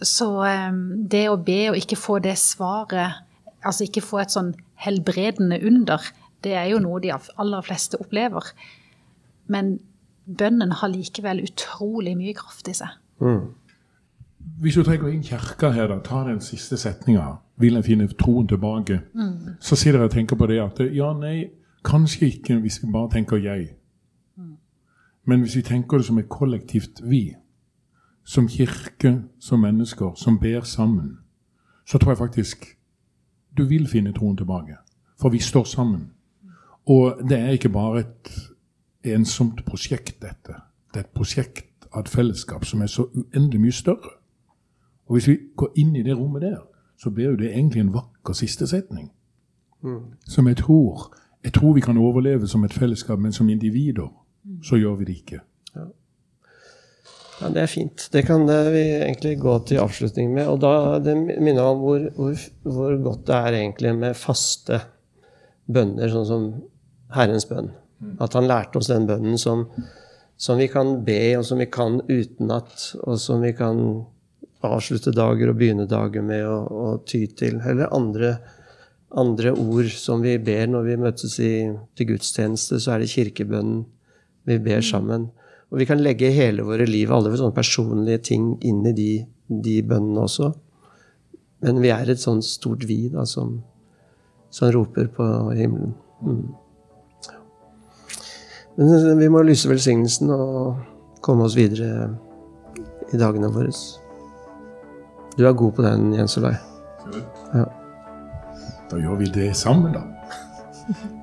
så 0.01 0.29
um, 0.41 0.81
det 1.09 1.27
å 1.29 1.37
be 1.37 1.59
og 1.71 1.79
ikke 1.79 1.99
få 1.99 2.19
det 2.23 2.37
svaret, 2.41 3.21
altså 3.61 3.85
ikke 3.85 4.03
få 4.05 4.23
et 4.23 4.33
sånn 4.33 4.55
helbredende 4.81 5.61
under, 5.69 6.01
det 6.41 6.55
er 6.57 6.71
jo 6.71 6.81
noe 6.81 7.01
de 7.03 7.13
aller 7.13 7.65
fleste 7.65 7.99
opplever. 8.01 8.49
Men 9.51 9.75
bønnen 10.25 10.73
har 10.81 10.91
likevel 10.91 11.43
utrolig 11.45 12.15
mye 12.17 12.33
kraft 12.37 12.69
i 12.71 12.77
seg. 12.77 12.97
Hvis 14.61 14.77
du 14.77 14.85
trekker 14.85 15.09
inn 15.11 15.23
kirka 15.25 15.71
her, 15.73 15.89
da, 15.91 15.99
ta 16.05 16.23
den 16.25 16.41
siste 16.43 16.77
setninga, 16.81 17.35
vil 17.61 17.77
en 17.77 17.83
finne 17.83 18.07
troen 18.19 18.47
tilbake, 18.47 18.99
så 19.59 19.75
sitter 19.75 19.99
jeg 19.99 20.09
og 20.09 20.11
tenker 20.11 20.35
på 20.35 20.47
det 20.47 20.59
at 20.61 20.79
ja, 20.95 21.13
nei, 21.17 21.49
kanskje 21.85 22.27
ikke 22.27 22.59
hvis 22.61 22.81
vi 22.83 22.91
bare 22.91 23.09
tenker 23.11 23.37
jeg. 23.41 23.69
Men 25.25 25.41
hvis 25.41 25.55
vi 25.55 25.61
tenker 25.61 25.97
det 25.97 26.05
som 26.05 26.17
et 26.17 26.29
kollektivt 26.29 27.01
vi, 27.05 27.35
som 28.23 28.47
kirke, 28.47 29.23
som 29.39 29.59
mennesker, 29.59 30.13
som 30.15 30.39
ber 30.39 30.61
sammen, 30.61 31.17
så 31.85 31.97
tror 31.97 32.11
jeg 32.11 32.17
faktisk 32.17 32.65
du 33.57 33.65
vil 33.65 33.87
finne 33.87 34.13
troen 34.13 34.37
tilbake. 34.37 34.77
For 35.19 35.29
vi 35.29 35.39
står 35.39 35.63
sammen. 35.63 36.11
Og 36.85 37.19
det 37.29 37.39
er 37.39 37.49
ikke 37.49 37.69
bare 37.69 37.99
et 37.99 38.31
ensomt 39.03 39.65
prosjekt, 39.65 40.21
dette. 40.21 40.55
Det 40.93 40.99
er 40.99 41.05
et 41.05 41.15
prosjekt 41.15 41.87
av 41.91 42.05
et 42.05 42.09
fellesskap 42.09 42.65
som 42.65 42.81
er 42.81 42.87
så 42.87 43.05
uendelig 43.13 43.61
mye 43.61 43.75
større. 43.75 44.15
Og 45.05 45.17
hvis 45.17 45.27
vi 45.27 45.37
går 45.57 45.73
inn 45.75 45.95
i 45.95 46.03
det 46.03 46.15
rommet 46.17 46.41
der, 46.41 46.61
så 47.01 47.09
blir 47.09 47.31
jo 47.31 47.39
det 47.39 47.49
egentlig 47.49 47.81
en 47.81 47.93
vakker 47.95 48.37
siste 48.37 48.67
setning. 48.69 49.09
Som 50.29 50.47
jeg 50.47 50.61
tror 50.61 51.09
Jeg 51.41 51.55
tror 51.55 51.73
vi 51.73 51.81
kan 51.81 51.97
overleve 51.97 52.47
som 52.47 52.63
et 52.63 52.73
fellesskap, 52.73 53.17
men 53.19 53.33
som 53.33 53.49
individer 53.49 54.11
så 54.61 54.77
gjør 54.77 54.99
vi 54.99 55.05
det 55.05 55.15
ikke. 55.23 55.39
Ja, 57.41 57.49
Det 57.49 57.61
er 57.61 57.65
fint. 57.65 58.09
Det 58.13 58.25
kan 58.25 58.49
eh, 58.49 58.69
vi 58.71 58.83
egentlig 59.01 59.39
gå 59.39 59.55
til 59.65 59.81
avslutning 59.81 60.33
med. 60.33 60.47
Og 60.47 60.59
da, 60.61 60.99
Det 60.99 61.15
minner 61.17 61.63
om 61.63 61.79
hvor, 61.81 62.05
hvor, 62.15 62.35
hvor 62.61 62.97
godt 63.03 63.25
det 63.27 63.35
er 63.35 63.57
egentlig 63.57 63.95
med 63.97 64.13
faste 64.15 64.81
bønner, 65.65 66.09
sånn 66.13 66.29
som 66.29 66.47
Herrens 67.15 67.47
bønn. 67.49 67.71
At 68.21 68.33
han 68.37 68.47
lærte 68.49 68.77
oss 68.77 68.89
den 68.89 69.07
bønnen 69.09 69.37
som, 69.37 69.65
som 70.37 70.61
vi 70.61 70.67
kan 70.67 70.99
be, 71.05 71.37
og 71.37 71.45
som 71.45 71.57
vi 71.61 71.65
kan 71.65 72.01
utenat, 72.09 72.95
og 73.01 73.17
som 73.21 73.41
vi 73.41 73.53
kan 73.57 73.81
avslutte 74.67 75.13
dager 75.15 75.51
og 75.51 75.59
begynne 75.59 75.87
dager 75.89 76.23
med 76.25 76.45
å, 76.45 76.57
å 76.69 76.87
ty 77.07 77.25
til. 77.37 77.59
Eller 77.65 77.91
andre, 77.95 78.35
andre 79.17 79.53
ord 79.53 79.89
som 79.95 80.23
vi 80.23 80.37
ber 80.41 80.69
når 80.69 80.87
vi 80.87 80.97
møtes 81.01 81.37
i, 81.43 81.53
til 81.97 82.11
gudstjeneste, 82.13 82.79
så 82.81 82.95
er 82.95 83.03
det 83.03 83.11
kirkebønnen 83.13 83.85
vi 84.49 84.57
ber 84.61 84.81
sammen. 84.85 85.29
Og 85.71 85.79
vi 85.79 85.87
kan 85.87 86.01
legge 86.03 86.33
hele 86.35 86.65
våre 86.67 86.85
liv, 86.89 87.11
alle 87.11 87.31
sånne 87.37 87.55
personlige 87.55 88.25
ting, 88.31 88.55
inn 88.67 88.83
i 88.89 88.95
de, 88.95 89.11
de 89.47 89.77
bønnene 89.87 90.25
også. 90.25 90.51
Men 91.63 91.79
vi 91.83 91.93
er 91.93 92.09
et 92.09 92.19
sånt 92.19 92.43
stort 92.45 92.83
vi 92.89 93.05
da, 93.13 93.23
som, 93.29 93.59
som 94.51 94.71
roper 94.73 95.07
på 95.15 95.27
himmelen. 95.55 95.93
Mm. 96.25 96.43
Men 98.75 99.19
vi 99.19 99.29
må 99.31 99.43
lyse 99.45 99.69
velsignelsen 99.69 100.31
og 100.33 101.21
komme 101.23 101.45
oss 101.45 101.55
videre 101.55 102.09
i 103.11 103.19
dagene 103.19 103.51
våre. 103.53 103.71
Du 105.37 105.45
er 105.47 105.53
god 105.53 105.71
på 105.71 105.81
den, 105.81 106.13
Jens 106.13 106.37
Olai. 106.37 106.55
Ja. 107.53 107.65
Da 108.91 108.99
gjør 108.99 109.15
vi 109.21 109.25
det 109.25 109.55
sammen, 109.55 109.93
da. 109.95 110.01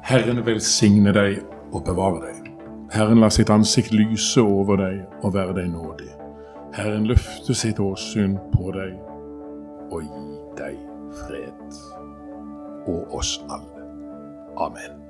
Herren 0.09 0.41
velsigne 0.47 1.13
deg 1.13 1.43
og 1.73 1.85
bevare 1.85 2.23
deg. 2.25 2.53
Herren 2.93 3.21
lar 3.21 3.33
sitt 3.35 3.51
ansikt 3.53 3.93
lyse 3.93 4.41
over 4.41 4.81
deg 4.81 5.03
og 5.21 5.35
være 5.35 5.59
deg 5.61 5.69
nådig. 5.75 6.09
Herren 6.77 7.05
løfter 7.09 7.57
sitt 7.57 7.81
åsyn 7.81 8.39
på 8.55 8.73
deg 8.77 8.97
og 9.93 10.01
gi 10.05 10.25
deg 10.61 10.79
fred. 11.21 11.83
Og 12.89 13.19
oss 13.21 13.37
alle. 13.51 13.85
Amen. 14.57 15.08